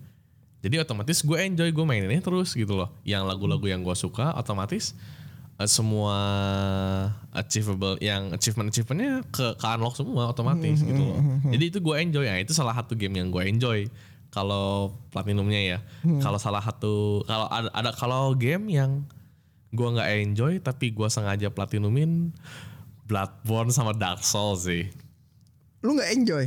[0.67, 2.91] Jadi otomatis gue enjoy gue maininnya terus gitu loh.
[3.07, 4.99] Yang lagu-lagu yang gue suka otomatis
[5.63, 6.19] eh, semua
[7.31, 11.19] achievable yang achievement achievementnya ke ke unlock semua otomatis gitu loh.
[11.55, 12.35] Jadi itu gue enjoy ya.
[12.43, 13.87] Itu salah satu game yang gue enjoy
[14.35, 15.79] kalau platinumnya ya.
[16.19, 19.07] Kalau salah satu kalau ada, ada kalau game yang
[19.75, 22.31] gue nggak enjoy tapi gue sengaja platinumin
[23.07, 24.91] Bloodborne sama Dark Souls sih.
[25.87, 26.45] Lu nggak enjoy?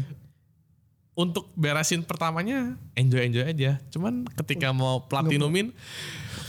[1.15, 3.79] Untuk beresin pertamanya enjoy enjoy aja.
[3.91, 5.71] Cuman ketika mau platinumin,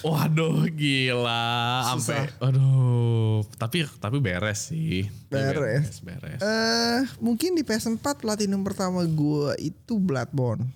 [0.03, 3.43] waduh gila, sampai, aduh.
[3.59, 5.11] Tapi tapi beres sih.
[5.31, 6.03] Tapi Beres.
[6.03, 6.39] beres.
[6.43, 10.67] Eh mungkin di PS4 platinum pertama gue itu Bloodborne.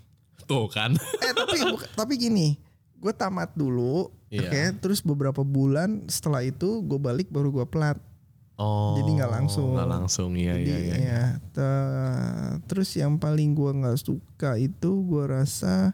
[0.46, 0.94] Tuh kan.
[1.22, 1.58] Eh tapi
[1.94, 2.58] tapi gini,
[2.98, 4.42] gue tamat dulu, Iya.
[4.44, 4.62] oke.
[4.80, 7.94] Terus beberapa bulan setelah itu gue balik baru gue plat.
[8.54, 8.94] Oh.
[8.94, 9.74] Jadi nggak langsung.
[9.74, 10.94] Nggak langsung, iya Jadi iya iya.
[10.96, 11.72] ya, te-
[12.64, 15.90] terus yang paling gue nggak suka itu gue rasa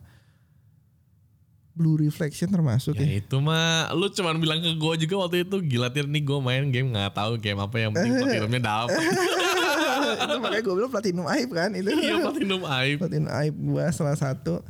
[1.71, 3.11] Blue Reflection termasuk Ya ya.
[3.19, 6.69] itu mah lu cuman bilang ke gue juga waktu itu gila tir nih gue main
[6.69, 9.01] game nggak tahu game apa yang penting platinumnya dapet.
[10.21, 11.89] itu makanya gue bilang platinum aib kan itu.
[11.89, 12.97] Iya platinum aib.
[13.01, 14.61] platinum aib gue salah satu.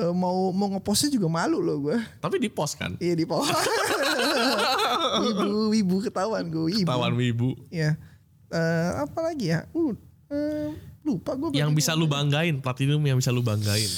[0.00, 1.96] Eh, mau mau ngepostnya juga malu loh gue.
[2.24, 2.96] Tapi di pos kan.
[2.96, 3.44] Iya di bawah.
[5.28, 6.88] wibu wibu ketahuan gue wibu.
[6.88, 7.52] Tawan wibu.
[7.68, 8.00] Ya.
[8.48, 9.68] Eh, apa lagi ya?
[9.76, 9.92] Uh,
[10.32, 10.72] eh,
[11.04, 11.52] lupa gue.
[11.52, 13.92] Yang bisa lu banggain, platinum yang bisa lu banggain.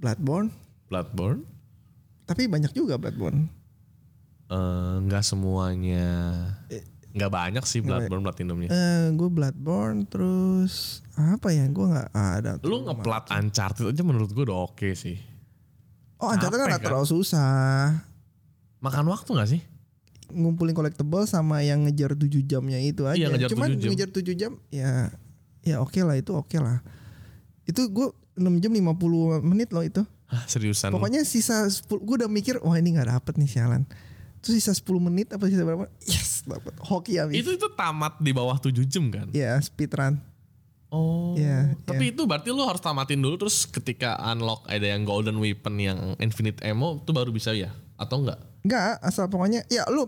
[0.00, 0.48] Bloodborne.
[0.88, 1.44] Bloodborne?
[2.24, 3.44] Tapi banyak juga Bloodborne.
[4.48, 6.08] Eh, Nggak semuanya.
[7.14, 8.68] Nggak banyak sih Bloodborne platinumnya.
[8.74, 11.62] Eh, gue Bloodborne terus apa ya?
[11.70, 12.58] Gue nggak ada.
[12.66, 15.14] Lu ngeplat Uncharted aja menurut gue udah oke sih.
[16.18, 16.88] Oh, Uncharted kan capek nggak kan?
[16.90, 18.02] terlalu susah.
[18.82, 19.60] Makan waktu gak sih?
[20.34, 23.16] Ngumpulin collectible sama yang ngejar 7 jamnya itu aja.
[23.16, 23.88] Iya, ngejar Cuman 7 jam.
[23.94, 24.92] ngejar 7 jam ya
[25.64, 26.82] ya oke lah itu oke lah.
[27.64, 30.02] Itu gue 6 jam 50 menit loh itu.
[30.28, 30.90] Hah, seriusan.
[30.90, 33.86] Pokoknya sisa 10 gue udah mikir wah ini nggak dapet nih sialan.
[34.44, 35.88] Terus sisa 10 menit apa sisa berapa?
[36.04, 36.76] Yes, dapet.
[36.84, 37.40] Hoki habis.
[37.40, 39.32] itu itu tamat di bawah 7 jam kan?
[39.32, 40.20] Ya, speedrun.
[40.92, 41.34] Oh.
[41.34, 45.80] Iya, Tapi itu berarti lu harus tamatin dulu terus ketika unlock ada yang golden weapon
[45.82, 47.74] yang infinite ammo itu baru bisa ya?
[47.98, 48.38] Atau enggak?
[48.62, 50.06] Enggak, asal pokoknya ya lu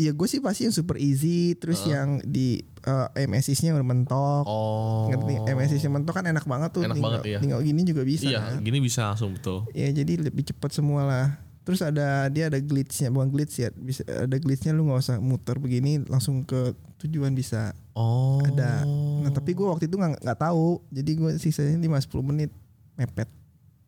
[0.00, 4.44] ya gue sih pasti yang super easy terus yang di uh, MSIS-nya udah mentok.
[4.48, 5.12] Oh.
[5.12, 6.82] Ngerti MSIS-nya mentok kan enak banget tuh.
[6.88, 7.38] Enak tinggal, banget, iya.
[7.42, 8.24] tinggal gini juga bisa.
[8.24, 8.64] Iya, kan.
[8.64, 9.68] gini bisa langsung betul.
[9.76, 11.26] Ya jadi lebih cepat semua lah.
[11.62, 15.62] Terus ada dia ada glitch-nya, bukan glitch ya, bisa ada glitch-nya lu nggak usah muter
[15.62, 18.40] begini langsung ke tujuan bisa Oh.
[18.42, 18.88] ada.
[19.20, 22.50] Nah tapi gue waktu itu nggak nggak tahu, jadi gue sisanya 5-10 menit
[22.96, 23.28] mepet.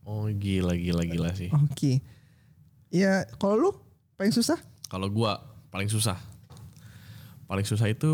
[0.04, 1.48] Oh gila gila gila sih.
[1.48, 2.04] Oke.
[2.92, 3.70] Ya kalau lu
[4.14, 5.40] paling susah, Kalau gua
[5.72, 6.14] paling susah.
[7.44, 8.12] Paling susah itu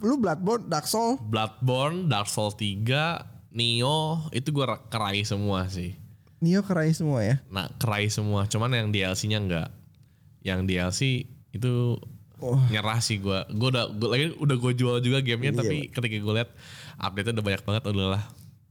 [0.00, 5.98] lu Bloodborne, Dark Soul, Bloodborne, Dark Souls 3, Nioh itu gua kerai semua sih.
[6.38, 7.36] Nio kerai semua ya.
[7.46, 8.44] Nah, kerai semua.
[8.44, 9.68] Cuman yang DLC-nya enggak.
[10.40, 11.00] Yang DLC
[11.50, 11.96] itu
[12.36, 12.60] Oh.
[12.68, 13.48] nyerah sih gua.
[13.48, 15.58] Gua udah gua, lagi udah gue jual juga gamenya Iya.
[15.58, 16.50] tapi ketika gue lihat
[16.98, 18.22] update udah banyak banget udahlah.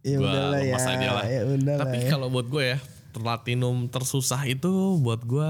[0.02, 0.66] Ya Gua udahlah ya.
[0.70, 1.26] lepas aja lah.
[1.26, 2.08] Ya udahlah Tapi ya.
[2.08, 2.78] kalau buat gue ya,
[3.12, 5.50] platinum tersusah itu buat gue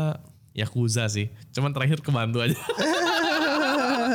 [0.55, 1.27] Yakuza sih.
[1.51, 2.55] Cuman terakhir kebantu aja.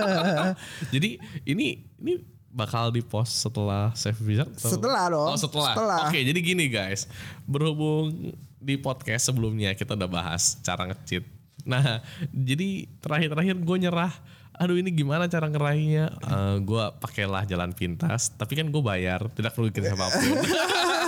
[0.94, 2.12] Jadi ini ini
[2.50, 4.50] bakal di post setelah save wizard?
[4.50, 5.28] atau- Setelah dong.
[5.28, 5.72] Oh setelah.
[5.72, 5.98] Setelah.
[6.06, 7.06] Oke jadi gini guys.
[7.44, 11.24] Berhubung di podcast sebelumnya kita udah bahas cara nge-cheat.
[11.62, 12.02] Nah
[12.48, 14.12] jadi terakhir-terakhir gue nyerah.
[14.52, 16.04] Aduh ini gimana cara ngeraihnya?
[16.20, 18.28] Eh gue pakailah jalan pintas.
[18.30, 19.24] Tapi kan gue bayar.
[19.30, 20.20] Tidak merugikan siapa pun.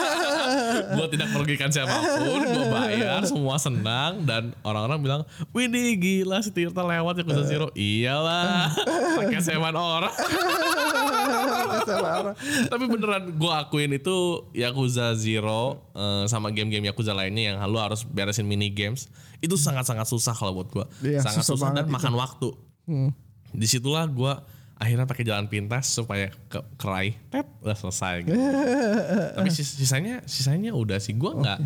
[0.83, 2.40] gue tidak merugikan siapa pun.
[2.42, 3.23] Gue bayar.
[3.25, 4.23] Semua senang.
[4.27, 5.23] Dan orang-orang bilang.
[5.55, 7.66] Widih gila si Tirta lewat ya Yakuza Zero.
[7.77, 8.71] Iyalah.
[9.23, 10.14] Pakai sewan orang.
[12.68, 18.05] Tapi beneran gue akuin itu Yakuza Zero eh, sama game-game Yakuza lainnya yang lu harus
[18.05, 19.09] beresin mini games
[19.42, 20.87] itu sangat-sangat susah kalau buat gue.
[21.03, 21.95] Iya, sangat susah susah, dan itu.
[21.99, 22.49] makan waktu.
[23.53, 24.33] Di situlah gue
[24.83, 28.14] akhirnya pakai jalan pintas supaya ke kerai, tep, udah selesai.
[28.23, 28.35] Gitu.
[29.38, 31.59] Tapi sis- sisanya sisanya udah sih gue nggak.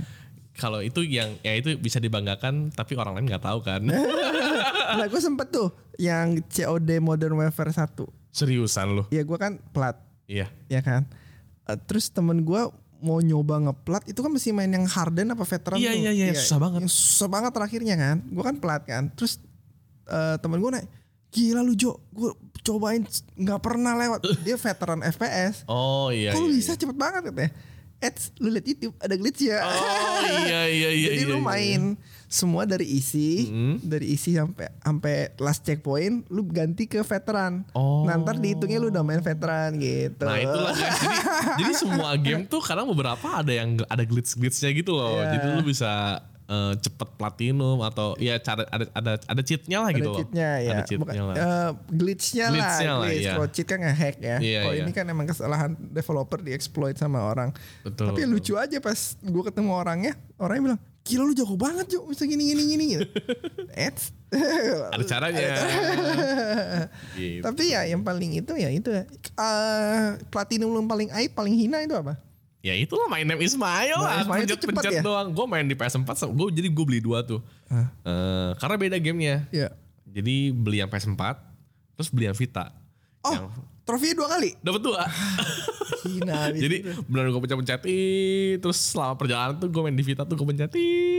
[0.54, 3.80] Kalau itu yang ya itu bisa dibanggakan tapi orang lain nggak tahu kan.
[4.86, 8.06] Nah gue sempet tuh yang COD Modern Warfare 1.
[8.30, 9.02] Seriusan lu.
[9.10, 9.98] Ya gue kan plat.
[10.24, 10.46] Iya.
[10.66, 11.04] Ya kan.
[11.66, 12.62] Eh, terus temen gue
[12.96, 16.00] mau nyoba ngeplat itu kan mesti main yang harden apa veteran Iya, tuh.
[16.00, 16.78] iya, iya, susah banget.
[16.80, 19.36] yang susah banget terakhirnya kan gue kan plat kan terus
[20.06, 20.88] eh, temen gue naik
[21.36, 22.32] gila lu Jo gue
[22.64, 23.04] cobain
[23.36, 26.32] nggak pernah lewat dia veteran FPS Oh iya.
[26.32, 27.52] kok iya, bisa cepet banget katanya
[27.96, 29.64] Eds, lu liat YouTube ada glitch ya.
[29.64, 31.08] Oh iya iya iya.
[31.16, 31.48] Jadi iya, lu iya.
[31.48, 31.82] main
[32.28, 33.80] semua dari isi, Hmm.
[33.80, 37.64] dari isi sampai sampai last checkpoint, lu ganti ke veteran.
[37.72, 38.04] Oh.
[38.04, 40.28] Nah, ntar dihitungnya lu udah main veteran gitu.
[40.28, 40.92] Nah itulah guys.
[40.92, 41.16] Jadi,
[41.64, 45.16] jadi semua game tuh kadang beberapa ada yang ada glitch glitchnya gitu loh.
[45.16, 45.40] Iya.
[45.40, 49.98] Jadi lu bisa eh, cepet platinum atau ya cara ada ada ada cheatnya lah ada
[49.98, 50.18] gitu loh.
[50.18, 50.70] cheatnya ya.
[50.72, 51.36] Ada cheatnya Bukan- lah.
[51.36, 52.52] eh, glitchnya lah.
[52.52, 53.20] Glitchnya lah, glitch.
[53.20, 53.32] iya.
[53.34, 54.36] Kalau cheat kan nge-hack ya.
[54.38, 54.82] Iya, Kalau iya.
[54.82, 57.50] ini kan emang kesalahan developer dieksploit sama orang.
[57.82, 58.32] Betul, Tapi betul.
[58.32, 62.42] lucu aja pas gue ketemu orangnya, orangnya bilang, gila lu jago banget Jo, bisa gini
[62.46, 63.06] gini gini gitu.
[63.86, 64.10] Eds.
[64.90, 65.46] Ada caranya.
[67.14, 67.42] gitu.
[67.42, 69.06] Tapi ya yang paling itu ya itu ya.
[69.38, 72.18] Eh, platinum lu paling aib paling hina itu apa?
[72.66, 74.26] Ya itulah main name Ismail lah.
[74.26, 75.02] Ismail itu Pencet-pencet cepet ya?
[75.06, 75.30] doang.
[75.30, 76.10] Gue main di PS4.
[76.28, 77.38] Gue jadi gue beli dua tuh.
[77.70, 79.46] Eh, karena beda gamenya.
[79.48, 79.70] Ya.
[80.04, 81.22] Jadi beli yang PS4.
[81.94, 82.74] Terus beli yang Vita.
[83.22, 83.46] Oh, Yang
[83.82, 84.50] trofi dua kali.
[84.58, 85.06] dapat dua.
[86.06, 86.50] Hina.
[86.50, 87.02] Jadi itu.
[87.06, 90.70] benar gue pencet-pencet ih, terus selama perjalanan tuh gue main di Vita tuh gue pencet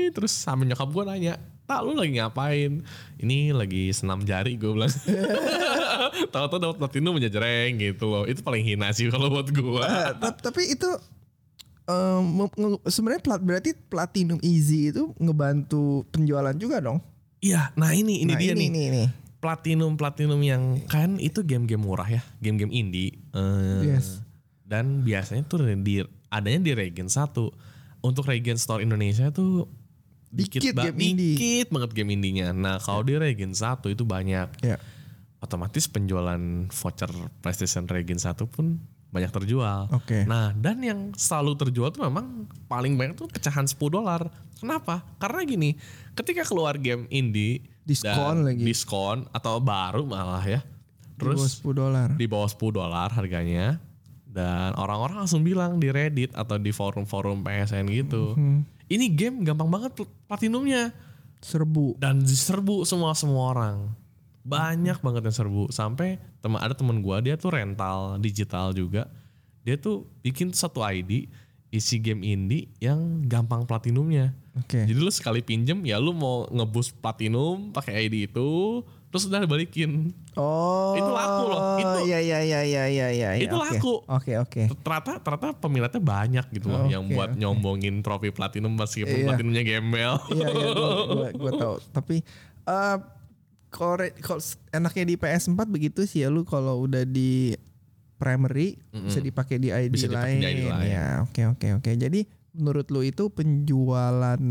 [0.10, 1.34] terus sama nyokap gue nanya,
[1.64, 2.84] tak lu lagi ngapain?
[3.18, 4.88] Ini lagi senam jari gue bilang.
[6.34, 8.24] Tahu-tahu dapat platinum menjajreng gitu loh.
[8.24, 9.84] Itu paling hina sih kalau buat gue.
[9.84, 10.88] Eh, tap- tapi itu
[11.88, 17.00] nge- sebenarnya plat berarti platinum easy itu ngebantu penjualan juga dong.
[17.38, 18.68] Iya, nah ini ini Nah, dia nih.
[18.68, 19.08] ini, nih.
[19.38, 23.16] Platinum platinum yang kan itu game-game murah ya, game-game indie.
[23.32, 24.20] Eh, Yes.
[24.62, 27.54] Dan biasanya tuh di adanya di Regen 1.
[28.00, 29.70] Untuk Regen Store Indonesia tuh
[30.28, 31.34] dikit, Dikit ba- game indie.
[31.34, 32.52] dikit banget game indinya.
[32.52, 34.50] Nah, kalau di Regen 1 itu banyak.
[34.60, 34.76] Ya.
[35.38, 38.82] Otomatis penjualan voucher PlayStation Regen 1 pun
[39.18, 39.90] banyak terjual.
[39.90, 40.24] Oke.
[40.24, 44.30] Nah, dan yang selalu terjual tuh memang paling banyak tuh pecahan 10 dolar.
[44.56, 45.02] Kenapa?
[45.18, 45.74] Karena gini,
[46.14, 48.62] ketika keluar game indie Diskon lagi.
[48.62, 50.62] diskon atau baru malah ya.
[51.18, 52.08] Terus Terus 10 dolar.
[52.14, 53.82] di bawah 10 dolar harganya
[54.28, 58.38] dan orang-orang langsung bilang di Reddit atau di forum-forum PSN gitu.
[58.38, 58.62] Hmm.
[58.86, 60.94] Ini game gampang banget pl- platinumnya
[61.38, 61.98] Serbu.
[61.98, 63.78] dan diserbu semua semua orang.
[64.48, 69.12] Banyak banget yang serbu sampai teman ada teman gua dia tuh rental digital juga.
[69.62, 71.28] Dia tuh bikin satu ID
[71.68, 74.32] isi game indie yang gampang platinumnya.
[74.56, 74.82] Oke.
[74.82, 78.48] Jadi lu sekali pinjem ya lu mau ngebus platinum pakai ID itu
[79.08, 80.16] terus udah balikin.
[80.34, 80.96] Oh.
[80.96, 83.30] Itu laku loh, itu- Iya iya iya iya iya iya.
[83.38, 83.68] Itu oke.
[83.68, 83.94] laku.
[84.06, 84.62] Oke oke.
[84.78, 87.38] ternyata ternyata peminatnya banyak gitu loh Oke, yang buat oke.
[87.38, 89.28] nyombongin trofi platinum meskipun Iya.
[89.28, 90.14] platinumnya gembel.
[90.30, 91.76] Iya iya gua, gua, gua tahu.
[91.92, 92.16] Tapi
[92.64, 92.98] eh
[93.78, 94.02] kalau
[94.72, 97.54] enaknya di PS4 begitu sih ya lu kalau udah di
[98.18, 100.42] primary bisa dipakai di ID Bisa lain.
[100.42, 100.90] di ID lain.
[100.90, 101.92] Ya, oke oke oke.
[101.94, 102.26] Jadi
[102.58, 104.42] menurut lu itu penjualan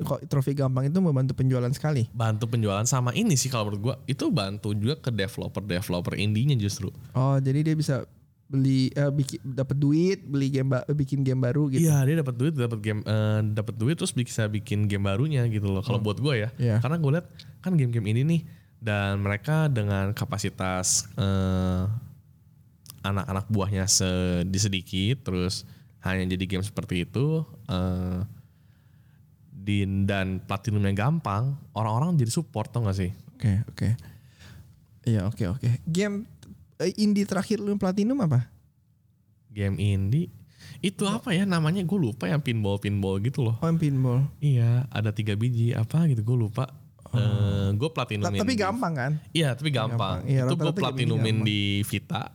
[0.00, 2.08] kok trofi gampang itu membantu penjualan sekali.
[2.08, 6.56] bantu penjualan sama ini sih kalau menurut gua itu bantu juga ke developer developer indinya
[6.56, 6.88] justru.
[7.12, 8.08] Oh, jadi dia bisa
[8.48, 11.84] beli eh, bikin dapat duit, beli game bikin game baru gitu.
[11.84, 15.68] Iya dia dapat duit dapat game eh, dapat duit terus bisa bikin game barunya gitu
[15.68, 15.84] loh.
[15.84, 16.80] Kalau buat gua ya, Iya.
[16.80, 17.26] karena gue lihat
[17.60, 18.40] kan game-game ini nih
[18.80, 21.84] dan mereka dengan kapasitas eh,
[23.04, 25.68] anak-anak buahnya sedi sedikit terus
[26.00, 28.20] hanya jadi game seperti itu eh,
[29.52, 33.12] di dan platinumnya gampang, orang-orang jadi support tau gak sih?
[33.36, 33.88] Oke oke.
[35.04, 35.68] Iya oke oke.
[35.84, 36.37] Game eh,
[36.94, 38.46] indie terakhir lu platinum apa?
[39.50, 40.30] Game indie
[40.78, 43.58] itu apa ya namanya gue lupa yang pinball pinball gitu loh.
[43.58, 44.22] Oh yang pinball.
[44.38, 46.70] Iya, ada tiga biji apa gitu gue lupa.
[47.08, 48.36] Eh, gue platinumin.
[48.38, 49.12] Ta- tapi gampang kan?
[49.32, 50.22] Iya, tapi gampang.
[50.22, 50.30] Gampang.
[50.30, 52.30] Iya, itu gue platinumin di Vita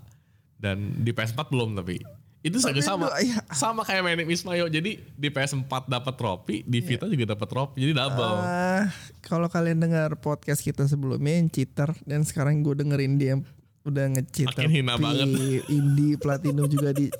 [0.58, 2.02] dan di PS4 belum tapi.
[2.44, 3.40] Itu Tapi sama lu- iya.
[3.56, 4.68] sama kayak main Ismayo.
[4.68, 7.80] Jadi di PS4 dapat trofi, di Vita juga dapat trofi.
[7.80, 8.36] Jadi double.
[8.44, 8.92] Ah,
[9.24, 13.40] kalau kalian dengar podcast kita sebelumnya yang cheater dan sekarang gue dengerin dia
[13.84, 15.28] udah Makin hina tapi banget.
[15.68, 17.12] indie platinum juga di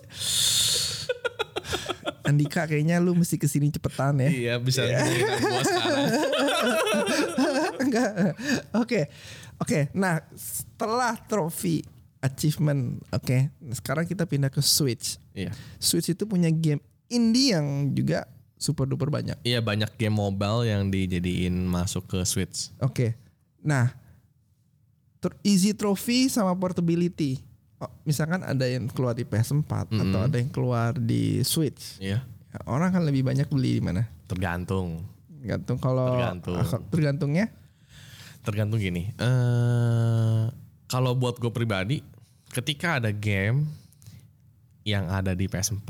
[2.24, 4.30] Andika kayaknya lu mesti ke sini cepetan ya.
[4.32, 6.08] iya, bisa ngomongin gua sekarang.
[7.84, 8.10] Enggak.
[8.74, 9.02] Oke.
[9.60, 11.84] Oke, nah setelah trofi
[12.20, 13.52] achievement, oke.
[13.76, 15.20] Sekarang kita pindah ke Switch.
[15.36, 15.52] Iya.
[15.76, 18.24] Switch itu punya game indie yang juga
[18.56, 19.44] super duper banyak.
[19.44, 22.72] Iya, banyak game mobile yang dijadiin masuk ke Switch.
[22.80, 23.20] Oke.
[23.60, 24.03] Nah, ter-
[25.48, 27.40] easy trophy sama portability.
[27.80, 32.00] Oh, misalkan ada yang keluar di PS4 atau ada yang keluar di Switch.
[32.04, 32.24] Iya.
[32.24, 34.08] Ya, orang kan lebih banyak beli di mana?
[34.28, 35.04] Tergantung.
[35.44, 36.56] Gantung kalau Tergantung.
[36.56, 37.46] ah, tergantungnya
[38.44, 39.08] tergantung gini.
[39.20, 40.44] eh
[40.92, 42.04] kalau buat gue pribadi,
[42.54, 43.66] ketika ada game
[44.86, 45.90] yang ada di PS4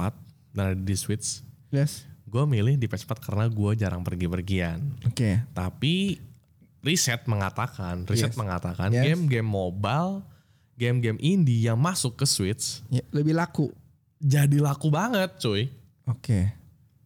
[0.55, 1.43] dan ada di Switch,
[1.73, 2.07] yes.
[2.23, 4.79] gue milih di PS4 karena gue jarang pergi-pergian.
[5.03, 5.43] Oke.
[5.51, 6.21] Tapi
[6.83, 8.37] riset mengatakan, riset Yes.
[8.37, 9.03] mengatakan Yes.
[9.07, 10.21] game-game mobile,
[10.75, 13.71] game-game indie yang masuk ke Switch Ya, lebih laku.
[14.17, 15.71] jadi laku banget, cuy.
[16.05, 16.51] Oke.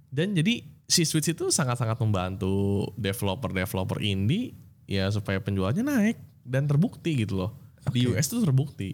[0.10, 7.22] Dan jadi si Switch itu sangat-sangat membantu developer-developer indie ya supaya penjualannya naik dan terbukti
[7.22, 7.52] gitu loh.
[7.88, 8.16] Di Oke.
[8.16, 8.90] US itu terbukti.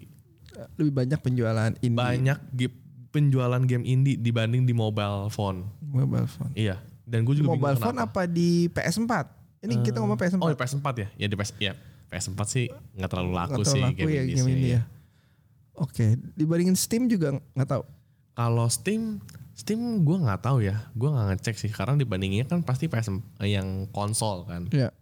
[0.76, 2.38] Lebih banyak penjualan indie Banyak
[3.08, 5.70] penjualan game indie dibanding di mobile phone.
[5.80, 6.50] mobile phone.
[6.52, 6.82] Iya.
[7.04, 8.26] Dan gue juga Mobile phone kenapa.
[8.26, 9.12] apa di PS4?
[9.64, 10.40] Ini kita ngomong PS4.
[10.44, 11.08] Oh di PS4 ya?
[11.16, 11.72] Ya di PS ya
[12.12, 14.82] PS4 sih nggak terlalu laku tahu sih laku game ya game ini ya.
[15.74, 17.82] Oke, dibandingin Steam juga nggak tahu.
[18.38, 19.18] Kalau Steam,
[19.58, 20.86] Steam gue nggak tahu ya.
[20.94, 23.10] Gue nggak ngecek sih karena dibandinginnya kan pasti PS
[23.42, 24.70] eh, yang konsol kan.
[24.70, 24.94] Ya.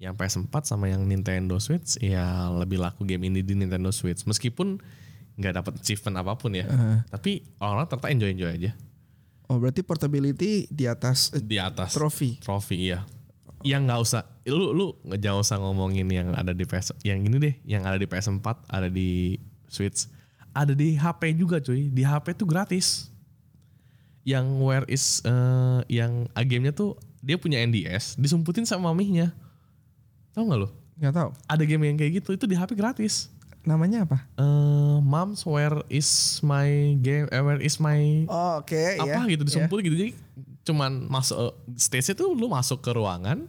[0.00, 4.80] yang PS4 sama yang Nintendo Switch ya lebih laku game ini di Nintendo Switch meskipun
[5.36, 8.70] nggak dapat achievement apa pun ya Uh, tapi orang-orang ternyata enjoy enjoy aja
[9.52, 12.40] oh berarti portability di atas eh, di atas trofi.
[12.40, 13.04] trofi iya
[13.62, 17.36] yang nggak usah lu lu nggak jangan usah ngomongin yang ada di PS yang ini
[17.36, 20.08] deh yang ada di PS4 ada di Switch
[20.50, 23.12] ada di HP juga cuy di HP tuh gratis
[24.22, 29.32] yang where is eh, yang gamenya tuh dia punya NDS disumputin sama maminya
[30.32, 31.28] tau nggak lo Nggak tahu.
[31.48, 33.32] ada game yang kayak gitu itu di HP gratis.
[33.64, 34.20] Namanya apa?
[34.36, 36.08] Eh, Moms where is
[36.40, 36.68] my
[37.00, 37.24] game?
[37.28, 40.12] eh, where is my Oh, oke apa gitu disumpul gitu jadi
[40.70, 41.36] cuman masuk
[41.74, 43.44] stage itu lu masuk ke ruangan,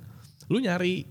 [0.49, 1.05] lu nyari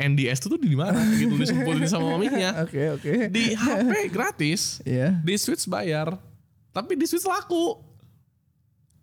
[0.00, 2.56] NDS itu tuh di mana gitu disumpulin sama maminya.
[2.64, 3.28] Oke, oke.
[3.28, 5.20] Di HP gratis, Iya.
[5.20, 6.16] di Switch bayar.
[6.72, 7.76] Tapi di Switch laku.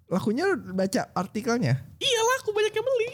[0.09, 1.77] Lakunya baca artikelnya.
[1.99, 3.11] Iya laku banyak yang beli.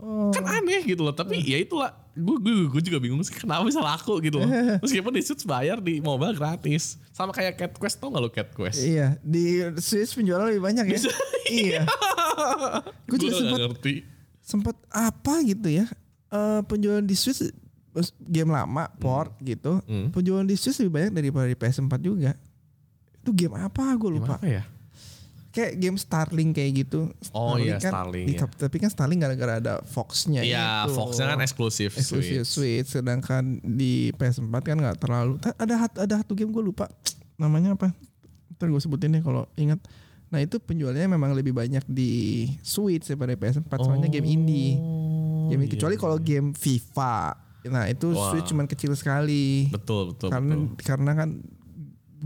[0.00, 0.30] Oh.
[0.32, 1.14] Kan aneh gitu loh.
[1.14, 1.92] Tapi ya itulah.
[2.16, 4.48] Gue gue juga bingung sih kenapa bisa laku gitu loh.
[4.84, 6.96] Meskipun di Switch bayar di mobile gratis.
[7.12, 8.80] Sama kayak Cat Quest tau gak lo Cat Quest?
[8.80, 10.98] Iya, di Switch penjualan lebih banyak ya.
[11.64, 11.82] iya.
[13.04, 13.84] Gue juga Gue sempat
[14.40, 15.84] sempat apa gitu ya.
[16.32, 17.52] Eh penjualan di Switch
[18.20, 19.80] game lama port gitu.
[19.84, 20.08] Hmm.
[20.12, 22.32] Penjualan di Switch lebih banyak daripada di PS4 juga.
[23.20, 24.40] Itu game apa gue lupa.
[24.40, 24.64] Gimana ya?
[25.56, 27.08] Kayak game Starlink kayak gitu.
[27.32, 28.44] Oh iya, kan Starlink, di- ya.
[28.44, 30.92] Tapi kan Starlink gara-gara ada Fox-nya Iya, itu.
[30.92, 32.84] Fox-nya kan eksklusif eksklusif Switch.
[32.84, 32.88] Switch.
[32.92, 36.84] sedangkan di PS4 kan nggak terlalu ada hat- ada satu game gue lupa
[37.40, 37.88] namanya apa
[38.52, 39.80] ntar gue sebutin deh kalau ingat
[40.26, 42.12] nah itu penjualannya memang lebih banyak di
[42.60, 44.76] Switch daripada PS4 soalnya game indie
[45.46, 47.32] game iya, kecuali kalau game FIFA
[47.66, 48.30] nah itu Wah.
[48.30, 50.82] Switch cuman kecil sekali Betul, betul, karena betul.
[50.82, 51.28] karena kan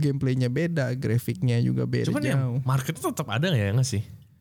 [0.01, 4.01] gameplaynya beda grafiknya juga beda Cuman ya market itu tetap ada ya nggak sih?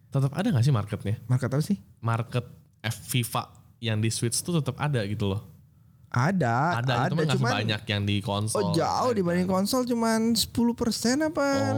[0.09, 1.15] Tetap ada nggak sih marketnya?
[1.27, 2.45] market apa sih Market
[2.79, 3.43] F FIFA
[3.79, 5.43] yang di Switch tuh tetap ada gitu loh.
[6.09, 8.57] ada Ada, ada, nggak cuman sebanyak yang di konsol.
[8.57, 10.49] Oh jauh dibanding konsol cuman 10%
[11.21, 11.77] apa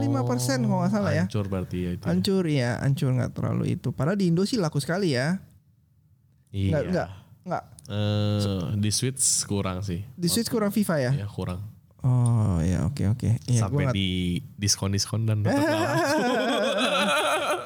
[0.64, 1.24] kalau nggak salah ya.
[1.28, 2.00] Hancur berarti ya itu.
[2.00, 2.08] ya.
[2.08, 3.92] Hancur ya, hancur nggak terlalu itu.
[3.92, 5.36] Padahal di Indo sih laku sekali ya.
[6.48, 6.70] Iya.
[6.72, 7.08] Nggak nggak
[7.44, 10.00] nggak Eh, di Switch kurang sih.
[10.16, 11.12] di Switch kurang FIFA ya.
[11.12, 11.60] Ya kurang.
[12.02, 13.38] Oh ya oke oke.
[13.46, 16.20] Iya Sampai gua di diskon-diskon dan tetap nggak laku.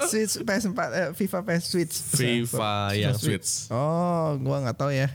[0.13, 1.95] Switch PS4 eh, FIFA PS Switch.
[2.15, 3.73] FIFA yang Switch.
[3.73, 5.09] Oh, gua nggak tahu ya.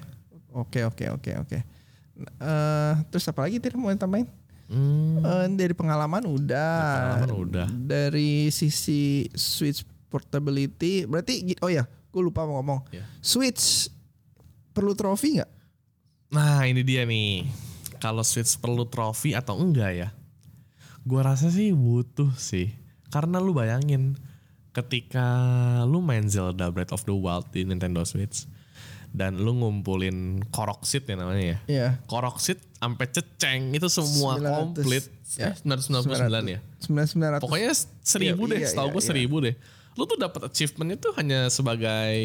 [0.52, 1.58] Oke oke oke oke.
[2.18, 4.26] Eh terus apa lagi tadi mau tambahin?
[4.72, 6.82] Hmm, Eh, dari pengalaman udah.
[7.22, 7.68] pengalaman udah.
[7.70, 12.90] Dari sisi Switch portability berarti oh ya gue lupa mau ngomong.
[12.90, 13.06] Iya.
[13.22, 13.88] Switch
[14.74, 15.52] perlu trofi nggak?
[16.34, 17.48] Nah ini dia nih.
[18.02, 20.10] Kalau Switch perlu trofi atau enggak ya?
[21.06, 22.74] Gua rasa sih butuh sih.
[23.08, 24.18] Karena lu bayangin
[24.72, 25.22] ketika
[25.86, 28.48] lu main Zelda Breath of the Wild di Nintendo Switch
[29.12, 31.58] dan lu ngumpulin Koroksit ya namanya ya.
[31.68, 31.88] Iya.
[32.08, 35.04] Koroksit sampai ceceng itu semua 900, komplit.
[35.36, 35.52] ya.
[35.52, 36.60] Eh, 999 ya.
[36.80, 37.44] Sembilan sembilan ratus.
[37.44, 39.46] Pokoknya seribu Iya, deh, iya, setahu iya, gue iya.
[39.46, 39.56] deh.
[39.92, 42.16] Lu tuh dapat achievement itu hanya sebagai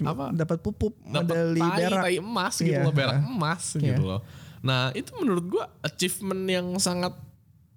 [0.00, 0.32] apa?
[0.32, 2.02] dapat pupuk dapat medali tai, berak.
[2.02, 2.80] tai emas gitu Iya.
[2.82, 3.84] loh, berak emas Iya.
[3.92, 4.20] gitu loh.
[4.62, 7.12] Nah itu menurut gua achievement yang sangat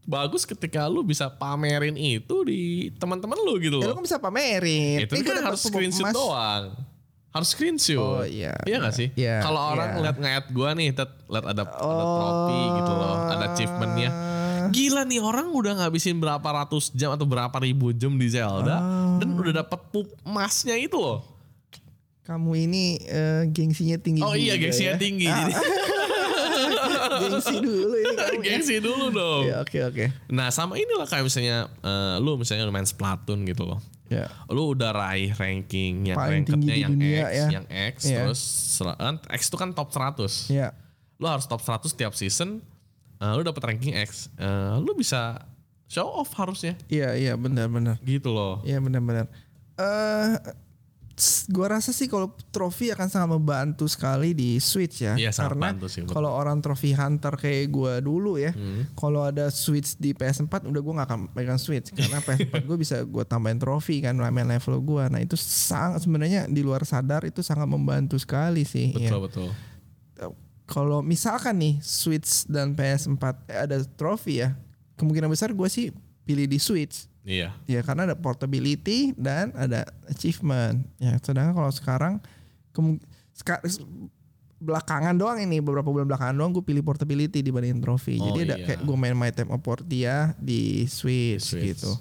[0.02, 2.62] bagus ketika lu bisa pamerin itu di
[2.94, 3.96] teman-teman lu gitu Ya lu loh.
[3.98, 5.04] kan bisa pamerin.
[5.04, 6.78] itu kan harus screenshot doang.
[7.30, 8.00] Harus screenshot.
[8.00, 8.56] Oh, iya.
[8.64, 9.10] Iya gak sih?
[9.12, 9.96] Iya, Kalau orang iya.
[9.98, 11.10] ngeliat nge gua nih, liat
[11.44, 11.92] ada, ada Oh.
[12.16, 14.10] trofi gitu loh, ada achievementnya.
[14.66, 19.18] Gila nih orang udah ngabisin berapa ratus jam atau berapa ribu jam di Zelda Oh.
[19.20, 21.26] dan udah dapat pup emasnya itu loh.
[22.24, 24.98] Kamu ini eh, gengsinya tinggi Oh iya gengsinya ya.
[24.98, 25.28] tinggi.
[25.28, 25.54] Jadi
[27.18, 28.32] Gengsi dulu ini kamu.
[28.34, 28.42] ya.
[28.46, 29.44] gengsi dulu dong.
[29.46, 30.06] Ya, oke oke.
[30.28, 33.80] Nah sama inilah kayak misalnya eh, lu misalnya main Splatoon gitu loh.
[34.06, 34.30] Ya.
[34.48, 37.48] Lu udah raih ranking yang Paling di yang dunia X, ya.
[37.52, 38.18] yang X Iya.
[38.22, 38.42] terus
[38.94, 40.50] kan X itu kan top 100.
[40.50, 40.78] Ya.
[41.18, 42.62] Lu harus top 100 tiap season.
[43.16, 44.28] eh, lu dapet ranking X.
[44.36, 45.40] Eh, lu bisa
[45.86, 47.96] show off harusnya Iya iya benar benar.
[48.02, 48.60] gitu loh.
[48.62, 49.26] Iya benar benar.
[49.76, 50.34] Eh
[51.48, 55.16] gua rasa sih kalau trofi akan sangat membantu sekali di Switch ya.
[55.30, 56.06] Sangat Karena betul.
[56.06, 58.84] kalau orang trofi hunter kayak gua dulu ya, Hmm.
[58.94, 63.00] kalau ada Switch di PS4 udah gua nggak akan pegang Switch karena PS4 gua bisa
[63.02, 65.08] gua tambahin trofi kan main level gua.
[65.08, 68.92] Nah, itu sangat sebenarnya di luar sadar itu sangat membantu sekali sih.
[68.92, 69.08] ya.
[69.08, 69.50] Betul betul.
[70.66, 74.58] Kalau misalkan nih Switch dan PS4 ada trofi ya,
[74.96, 75.94] kemungkinan besar gua sih
[76.26, 77.06] pilih di Switch.
[77.26, 77.58] Iya.
[77.66, 80.86] Ya karena ada portability dan ada achievement.
[80.96, 82.14] Ya sedangkan kalau sekarang
[83.34, 83.66] seka-
[84.56, 88.18] belakangan doang ini beberapa bulan belakangan doang gue pilih portability dibanding trofi.
[88.18, 88.66] Oh, Jadi ada iya.
[88.66, 91.76] kayak gue main My Time of Portia di Switch, Switch.
[91.76, 91.92] gitu.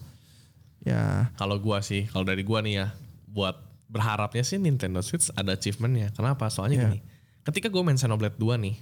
[0.84, 2.86] Ya Kalau gua sih, kalau dari gua nih ya,
[3.24, 3.56] buat
[3.88, 6.12] berharapnya sih Nintendo Switch ada achievementnya.
[6.12, 6.52] Kenapa?
[6.52, 6.84] Soalnya Iya.
[6.86, 6.98] gini,
[7.42, 8.76] ketika gue main Xenoblade 2 nih,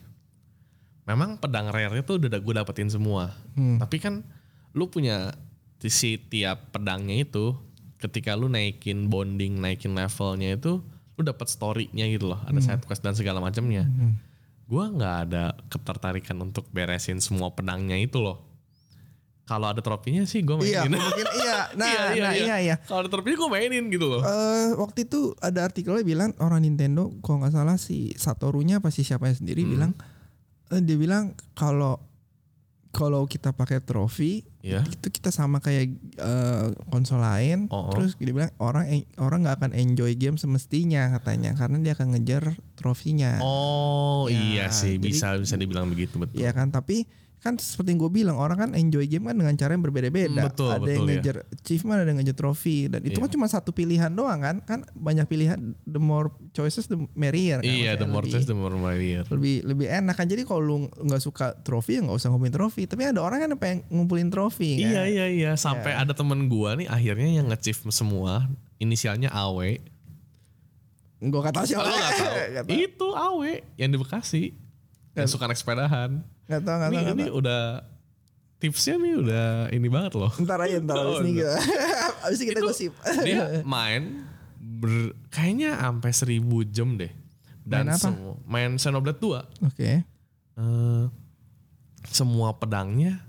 [1.04, 3.30] memang pedang rare itu udah gue dapetin semua.
[3.54, 3.78] Hmm.
[3.78, 4.26] Tapi kan
[4.72, 5.30] lu punya
[5.82, 7.58] di si tiap pedangnya itu,
[7.98, 10.78] ketika lu naikin bonding, naikin levelnya itu,
[11.12, 13.90] lu dapet story-nya gitu loh, ada side quest dan segala macamnya.
[14.64, 18.46] Gua nggak ada ketertarikan untuk beresin semua pedangnya itu loh.
[19.42, 21.02] Kalau ada trofinya sih gue iya mainin.
[21.02, 21.58] mungkin iya.
[21.82, 22.76] Nah nah iya iya.
[22.78, 24.22] Kalau ada trofinya gue mainin gitu loh.
[24.22, 29.02] Eh, waktu itu ada artikelnya bilang orang Nintendo kalau nggak salah si Satorunya apa si
[29.02, 29.70] siapa sendiri Hmm.
[29.74, 29.92] bilang
[30.70, 31.98] eh, dia bilang kalau
[32.94, 34.86] kalau kita pakai trofi Iya.
[34.86, 37.90] itu kita sama kayak eh, konsol lain Oh, oh.
[37.90, 38.86] terus dia bilang orang
[39.18, 44.66] orang nggak akan enjoy game semestinya katanya karena dia akan ngejar trofinya Oh Ya, iya
[44.70, 46.38] sih jadi- bisa bisa dibilang begitu betul.
[46.38, 47.10] ya kan tapi
[47.42, 50.30] kan seperti yang gue bilang orang kan enjoy game kan dengan cara yang berbeda-beda.
[50.30, 51.14] Hmm, betul, ada yang betul, ya.
[51.18, 53.22] ngejar achievement ada yang ngejar trofi dan itu Iya.
[53.26, 54.56] kan cuma satu pilihan doang kan?
[54.62, 58.54] Kan banyak pilihan the more choices the merrier kan Iya, the more lebih- choice the
[58.54, 59.26] more merrier.
[59.26, 60.24] lebih lebih enak kan?
[60.24, 62.86] Jadi kalau lu nggak suka trofi ya nggak usah ngumpulin trofi.
[62.86, 64.88] Tapi ada orang kan yang pengen ngumpulin trofi kan?
[64.88, 65.50] Iya iya iya.
[65.52, 68.46] Sampai ada temen gua nih akhirnya yang nge-achieve semua.
[68.78, 69.82] Inisialnya AW.
[71.20, 71.86] gue kata siapa.
[72.50, 72.74] Nggak tahu.
[72.76, 73.40] itu AW
[73.76, 74.42] yang di Bekasi
[75.14, 76.10] yang suka naik sepedahan.
[76.46, 77.62] nggak Ini tahu nggak ini udah
[78.56, 80.32] tipsnya nih udah ini banget loh.
[80.38, 81.52] ntar aja ntar abis Oh, ini kita
[82.26, 82.92] abis ini kita gosip
[83.26, 84.22] Dia main
[84.56, 87.10] ber, kayaknya sampai seribu jam deh.
[87.62, 88.02] Dan Main apa?
[88.02, 89.66] semua main Xenoblade 2.
[89.70, 89.90] oke
[90.56, 91.04] eh,
[92.04, 93.22] semua pedangnya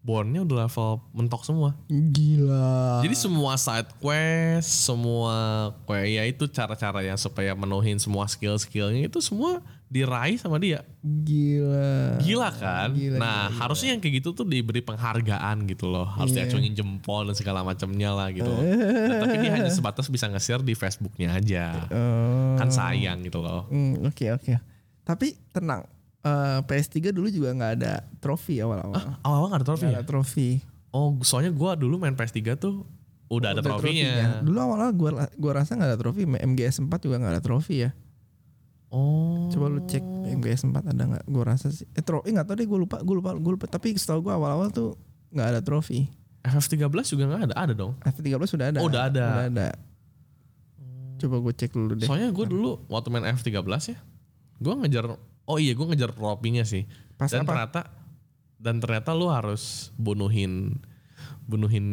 [0.00, 1.74] bornya udah level mentok semua.
[1.90, 5.34] gila Jadi semua side quest, semua
[5.82, 10.82] kayak ya itu cara-cara yang supaya menuhin semua skill-skillnya itu semua diraih sama dia.
[11.00, 12.90] gila Gila kan?
[12.90, 16.04] Gila, nah gila, harusnya yang kayak gitu tuh diberi penghargaan gitu loh.
[16.04, 16.44] Harus Iya.
[16.44, 18.50] diacungin jempol dan segala macamnya lah gitu.
[18.50, 21.86] Nah, tapi dia hanya sebatas bisa nge-share di Facebooknya aja.
[21.86, 22.54] Oh.
[22.56, 23.66] Kan sayang gitu loh.
[23.66, 24.58] Hmm, Oke oke.
[25.02, 25.86] Tapi tenang.
[26.20, 28.98] eh, PS3 dulu juga nggak ada trofi awal-awal.
[29.22, 30.02] Awal-awal gak ada trofi Nggak ya?
[30.02, 30.48] ada trofi.
[30.90, 32.82] Oh soalnya gua dulu main PS3 tuh
[33.28, 34.42] udah ada Udah trofinya.
[34.42, 36.26] Dulu awal-awal gua gua rasa nggak ada trofi.
[36.26, 37.94] MGS 4 juga nggak ada trofi ya.
[38.96, 39.52] Oh.
[39.52, 40.00] Coba lu cek
[40.40, 41.24] MGS 4 ada nggak?
[41.28, 41.84] Gua rasa sih.
[41.92, 42.64] Eh trofi nggak tahu deh.
[42.64, 42.96] Gua lupa.
[43.04, 43.30] Gua lupa.
[43.36, 43.68] Gua lupa.
[43.68, 44.96] Tapi setahu gua awal-awal tuh
[45.36, 46.08] nggak ada trofi.
[46.46, 47.98] FF13 juga gak ada, ada dong.
[48.06, 48.78] F13 sudah ada.
[48.78, 49.26] Oh, udah ada.
[49.26, 49.68] Udah ada.
[51.16, 52.06] Coba gue cek dulu deh.
[52.06, 53.98] Soalnya gue dulu waktu main F13 ya,
[54.60, 55.16] gue ngejar,
[55.48, 56.84] oh iya gue ngejar tropinya sih.
[57.16, 57.50] Pas dan apa?
[57.50, 57.80] ternyata
[58.60, 60.76] dan ternyata lu harus bunuhin
[61.48, 61.86] bunuhin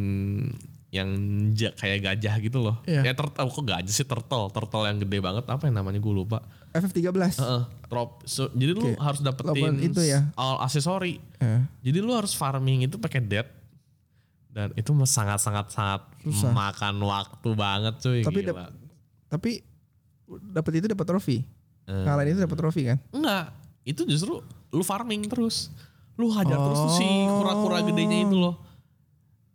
[0.93, 1.09] yang
[1.51, 2.77] ja- kayak gajah gitu loh.
[2.85, 3.01] Iya.
[3.01, 6.45] Ya turtle kok gajah sih turtle, turtle yang gede banget apa yang namanya gue lupa.
[6.69, 7.33] FF13.
[7.35, 8.21] Heeh, trop.
[8.23, 8.97] So, jadi lu Oke.
[8.97, 10.29] harus dapetin itu ya.
[10.33, 11.17] all aksesori.
[11.39, 13.45] Eh, Jadi lu harus farming itu pakai dead
[14.47, 16.53] dan itu sangat sangat sangat Susah.
[16.53, 18.21] makan waktu banget cuy.
[18.21, 18.53] Tapi gila.
[18.53, 18.73] dap-
[19.27, 19.51] tapi
[20.47, 21.37] dapat itu dapat trofi.
[21.83, 22.03] Eh.
[22.05, 22.97] Ngalahin itu dapat trofi kan?
[23.09, 23.49] Enggak,
[23.83, 25.73] itu justru lu farming terus.
[26.13, 27.41] Lu hajar terus tuh si Oh.
[27.41, 28.61] kura-kura gedenya itu loh.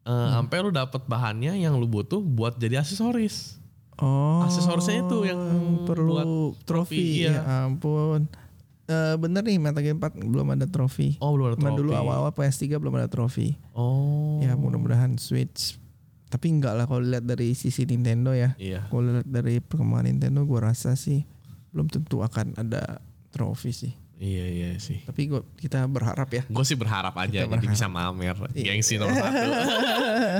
[0.09, 3.61] Eh, Sampai lu dapet bahannya yang lu butuh buat jadi aksesoris.
[4.01, 4.41] Oh.
[4.41, 5.41] Aksesorisnya itu yang
[5.85, 6.27] perlu buat
[6.65, 6.97] trofi.
[6.97, 7.45] trofi, iya.
[7.45, 8.25] Ya ampun.
[8.89, 11.21] Eh bener nih Metal Gear 4 belum ada trofi.
[11.21, 11.77] Oh belum ada trofi.
[11.77, 13.61] dulu awal-awal PS3 belum ada trofi.
[13.77, 14.41] Oh.
[14.41, 15.77] Ya mudah-mudahan Switch.
[16.33, 18.57] Tapi enggak lah kalau lihat dari sisi Nintendo ya.
[18.57, 18.89] Iya.
[18.89, 21.29] Kalau lihat dari perkembangan Nintendo gue rasa sih
[21.77, 23.93] belum tentu akan ada trofi sih.
[24.19, 24.99] Iya iya sih.
[25.01, 26.43] Tapi gua, kita berharap ya.
[26.45, 27.71] Gue sih berharap aja Kita jadi berharap.
[27.71, 28.65] bisa mamer Iya.
[28.69, 29.47] gengsi nomor satu.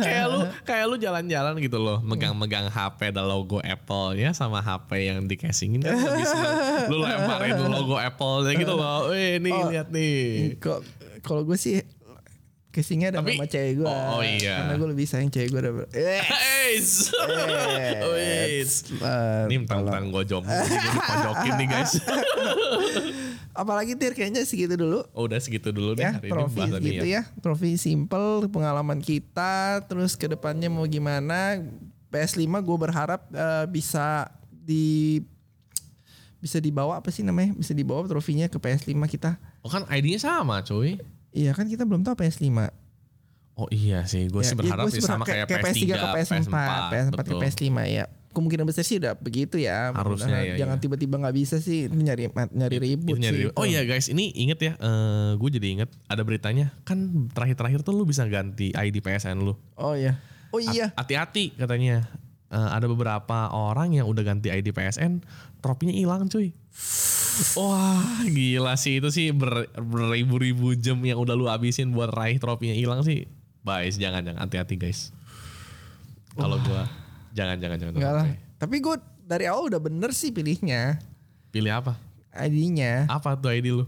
[0.01, 4.91] kayak lu kayak lu jalan-jalan gitu loh, megang-megang HP ada logo Apple ya sama HP
[5.05, 6.27] yang di casingin kan lebih.
[6.91, 9.09] Lu lemparin logo Apple gitu loh.
[9.09, 9.71] Wih, nih Oh.
[9.71, 10.59] lihat nih.
[10.59, 10.79] Kok
[11.21, 11.79] kalau gue sih
[12.69, 13.87] casingnya ada Tapi- nama cewek gue.
[13.87, 14.55] Oh, iya.
[14.61, 15.61] Karena gue lebih sayang cewek gue.
[15.93, 16.23] Eh,
[16.69, 17.15] Eits.
[18.05, 18.75] Eits.
[18.93, 21.93] eh, Ini mentang-mentang gue jomblo jadi gue dipojokin nih guys.
[23.59, 25.03] Apalagi tir kayaknya segitu dulu.
[25.11, 27.23] Oh, udah segitu dulu deh ya hari trofi ini gitu ya.
[27.39, 31.59] trofi simple pengalaman kita terus ke depannya mau gimana
[32.09, 35.19] PS5 gue berharap eh, bisa di
[36.39, 40.63] bisa dibawa apa sih namanya bisa dibawa trofinya ke PS5 kita Oh kan ID-nya sama
[40.63, 40.95] cuy.
[41.29, 42.71] iya kan kita belum tahu PS5
[43.59, 46.47] Oh iya sih, gue Ya, sih ya, berharap gua sih sama kayak, PS3, ke PS4
[46.47, 47.39] PS4 ke betul.
[47.43, 48.07] PS5 ya
[48.39, 50.83] kemungkinan besar sih udah begitu ya Harusnya ya, jangan iya.
[50.87, 53.59] tiba-tiba nggak bisa sih nyari nyari ribut Itu nyari sih ribut.
[53.59, 54.73] Oh iya guys, ini inget ya,
[55.35, 59.59] gue jadi inget ada beritanya kan terakhir-terakhir tuh lu bisa ganti ID PSN lu.
[59.75, 60.17] oh iya
[60.55, 62.07] oh iya Hati-hati katanya.
[62.49, 65.21] Eh, ada beberapa orang yang udah ganti ID PSN,
[65.61, 66.57] tropinya hilang cuy.
[67.55, 72.73] Wah gila sih itu sih ber- beribu-ribu jam yang udah lu habisin buat raih tropinya
[72.73, 73.29] hilang sih.
[73.61, 75.13] Guys jangan jangan hati-hati guys.
[76.33, 76.89] Kalau gua
[77.31, 77.95] jangan jangan jangan.
[77.95, 78.27] enggak lah
[78.57, 80.97] tapi gue dari awal udah bener sih pilihnya
[81.49, 81.97] Pilih apa?
[82.31, 83.85] ID-nya Apa tuh ID lu?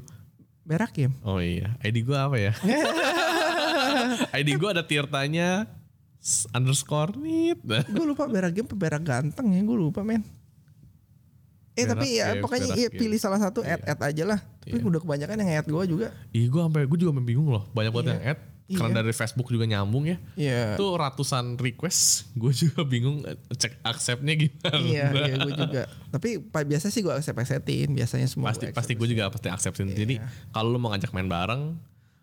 [0.63, 2.53] berak ya Oh iya, ID gua apa ya?
[4.37, 5.67] ID gua ada tirtanya
[6.51, 7.59] underscore nit.
[7.91, 10.21] gue lupa berak game apa berak ganteng ya gue lupa men
[11.73, 14.77] eh Berak tapi ya game, pokoknya iya, pilih salah satu add add aja lah tapi
[14.77, 14.85] Iya.
[14.85, 18.05] udah kebanyakan yang add gue juga Ih gua sampai gua juga bingung loh, banyak banget
[18.05, 18.13] Iya.
[18.13, 18.41] yang add.
[18.71, 20.17] Karena dari Facebook juga nyambung ya.
[20.39, 24.79] iya Itu ratusan request, gue juga bingung eh, cek acceptnya gimana.
[24.79, 28.93] iya iya gue juga tapi biasa sih gue accept acceptin biasanya semua pasti gua pasti
[28.99, 29.91] gue juga pasti acceptin.
[29.95, 30.19] Jadi
[30.51, 31.79] kalau lu mau ngajak main bareng,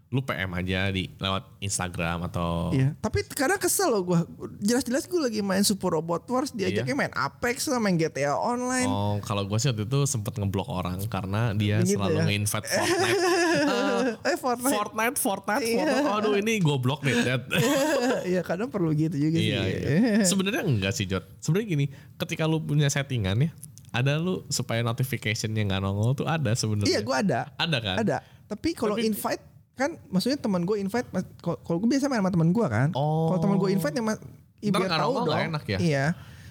[0.08, 4.20] lu PM aja di lewat Instagram atau Iya, tapi kadang kesel loh gue.
[4.58, 8.88] Jelas-jelas gue lagi main Super Robot Wars, diajaknya main Apex lah, main GTA Online.
[8.88, 8.96] Iya.
[8.96, 12.24] Oh, kalau gue sih waktu itu sempet ngeblok orang karena dia Begitu selalu ya?
[12.24, 13.20] nge-invite Fortnite.
[13.20, 14.74] Eh, eh Fortnite.
[14.74, 15.84] Fortnite, Fortnite, Iya.
[15.84, 16.16] Fortnite.
[16.24, 17.44] Aduh ini goblok nih, Dad.
[18.32, 19.52] Iya kadang perlu gitu juga sih.
[19.52, 20.24] iya, iya.
[20.24, 21.28] Sebenarnya enggak sih, Jot.
[21.40, 21.86] Sebenarnya gini,
[22.16, 23.52] ketika lu punya settingan ya,
[23.92, 26.92] ada lu supaya notification-nya nggak nongol tuh ada sebenarnya.
[26.92, 27.96] Iya gue ada, Ada kan?
[28.00, 28.18] ada.
[28.48, 31.06] Tapi kalau invite kan, maksudnya teman gue invite,
[31.40, 32.90] kalau gue biasa main sama teman gue kan.
[32.92, 33.30] Oh.
[33.30, 34.18] Kalau teman gue invite ya mas,
[34.58, 35.38] ya biar nggak tahu dong.
[35.38, 35.78] enak ya?
[35.78, 36.06] Iya.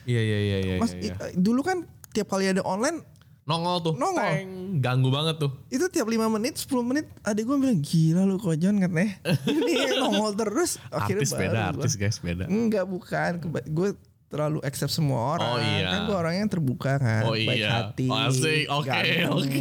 [0.06, 0.74] Iya, iya, iya, iya.
[0.78, 1.14] Mas iya, iya.
[1.34, 1.82] i- dulu kan
[2.14, 3.02] tiap kali ada online
[3.46, 3.94] Nongol tuh.
[3.94, 4.26] Nongol.
[4.26, 4.50] Teng.
[4.82, 5.50] Ganggu banget tuh.
[5.70, 10.34] itu tiap 5 menit 10 menit adik gue bilang gila lu kojon katanya ini nongol
[10.34, 12.50] terus akhirnya artis beda, artis guys beda.
[12.50, 13.38] Enggak bukan,
[13.70, 13.88] gue
[14.26, 15.48] terlalu accept semua orang.
[15.48, 15.86] Oh, iya.
[15.88, 17.70] Kan gue orangnya yang terbuka kan, Oh baik iya.
[17.88, 18.06] hati.
[18.10, 18.64] Oh, asik.
[18.68, 19.00] Oke,
[19.38, 19.58] oke.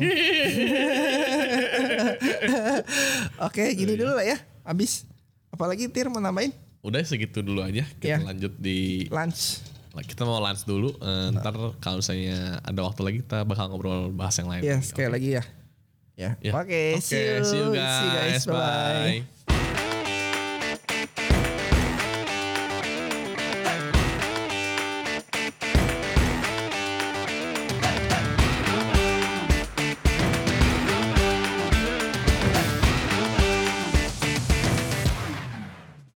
[3.41, 3.99] Oke, gini Iya.
[4.01, 4.37] dulu lah ya.
[4.63, 5.05] Abis.
[5.49, 6.51] Apalagi Tir mau nambahin
[6.81, 7.81] Udah segitu dulu aja.
[7.97, 8.17] Kita Iya.
[8.21, 9.61] lanjut di lunch.
[9.95, 10.91] kita mau lunch dulu.
[10.99, 14.61] Eh, ntar kalau misalnya ada waktu lagi kita bakal ngobrol bahas yang lain.
[14.61, 14.85] Ya, lagi.
[14.85, 15.43] sekali lagi ya.
[16.15, 16.29] Ya.
[16.43, 16.51] Ya.
[16.53, 17.43] Oke, Oke, see you.
[17.43, 18.43] see you guys.
[18.43, 19.23] Bye.
[19.23, 19.34] Bye.